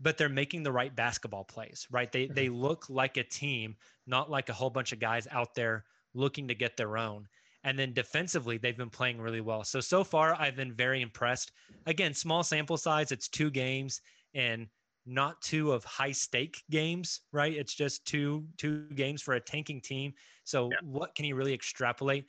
[0.00, 2.10] but they're making the right basketball plays, right?
[2.10, 2.62] They they mm-hmm.
[2.62, 3.76] look like a team,
[4.06, 5.84] not like a whole bunch of guys out there
[6.14, 7.26] looking to get their own.
[7.64, 9.64] And then defensively, they've been playing really well.
[9.64, 11.52] So so far, I've been very impressed.
[11.86, 13.12] Again, small sample size.
[13.12, 14.00] It's two games,
[14.34, 14.66] and
[15.06, 17.52] not two of high stake games, right?
[17.52, 20.12] It's just two two games for a tanking team.
[20.44, 20.78] So yeah.
[20.82, 22.26] what can you really extrapolate?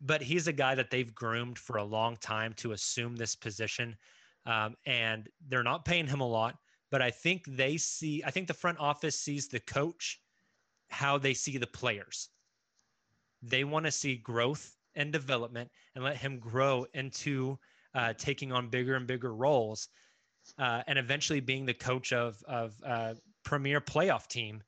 [0.00, 3.96] But he's a guy that they've groomed for a long time to assume this position,
[4.46, 6.56] um, and they're not paying him a lot.
[6.90, 8.22] But I think they see.
[8.24, 10.20] I think the front office sees the coach
[10.88, 12.30] how they see the players.
[13.42, 17.58] They want to see growth and development, and let him grow into
[17.94, 19.88] uh, taking on bigger and bigger roles
[20.58, 23.14] uh, and eventually being the coach of of uh,
[23.44, 24.62] premier playoff team,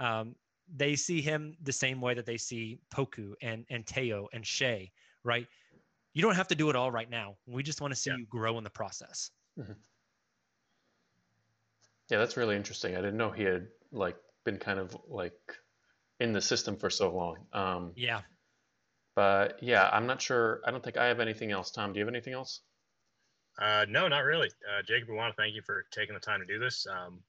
[0.00, 0.34] um,
[0.74, 4.90] they see him the same way that they see Poku and and Teo and Shai,
[5.24, 5.46] right?
[6.14, 7.36] You don't have to do it all right now.
[7.46, 8.16] We just want to see yeah.
[8.16, 9.30] you grow in the process.
[9.58, 9.72] Mm-hmm.
[12.10, 12.94] Yeah, that's really interesting.
[12.94, 15.34] I didn't know he had like been kind of like
[16.20, 17.36] in the system for so long.
[17.52, 18.20] Um, yeah.
[19.14, 20.60] But yeah, I'm not sure.
[20.64, 21.70] I don't think I have anything else.
[21.70, 22.60] Tom, do you have anything else?
[23.58, 24.48] Uh, no, not really.
[24.48, 26.86] Uh, Jacob, we want to thank you for taking the time to do this.
[26.86, 27.20] Um,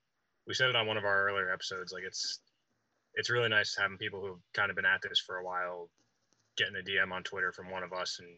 [0.46, 1.94] we said it on one of our earlier episodes.
[1.94, 2.40] Like it's
[3.14, 5.90] it's really nice having people who've kind of been at this for a while,
[6.58, 8.30] getting a DM on Twitter from one of us and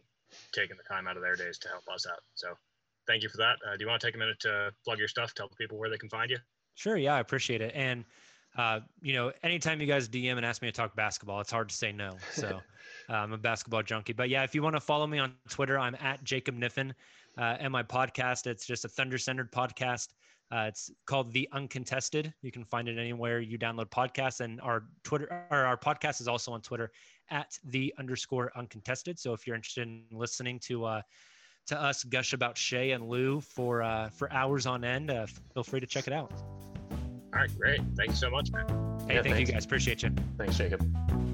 [0.52, 2.22] taking the time out of their days to help us out.
[2.34, 2.54] So
[3.10, 3.56] thank you for that.
[3.66, 5.34] Uh, do you want to take a minute to plug your stuff?
[5.34, 6.38] Tell people where they can find you.
[6.76, 6.96] Sure.
[6.96, 7.72] Yeah, I appreciate it.
[7.74, 8.04] And
[8.56, 11.68] uh, you know, anytime you guys DM and ask me to talk basketball, it's hard
[11.68, 12.16] to say no.
[12.32, 12.60] So
[13.08, 14.12] uh, I'm a basketball junkie.
[14.12, 16.92] But yeah, if you want to follow me on Twitter, I'm at Jacob Kniffen
[17.38, 18.46] uh, and my podcast.
[18.46, 20.08] It's just a Thunder centered podcast.
[20.52, 22.32] Uh, it's called The Uncontested.
[22.42, 24.40] You can find it anywhere you download podcasts.
[24.40, 26.90] And our Twitter, or our podcast is also on Twitter
[27.30, 29.18] at the underscore uncontested.
[29.18, 31.02] So if you're interested in listening to uh,
[31.66, 35.64] to us gush about Shai and Lu for uh, for hours on end, uh, feel
[35.64, 36.32] free to check it out.
[37.32, 37.80] All right, great.
[37.96, 38.66] Thank you so much, man.
[39.06, 39.48] Hey, yeah, thank thanks.
[39.48, 39.64] you guys.
[39.64, 40.10] Appreciate you.
[40.36, 41.29] Thanks, Jacob.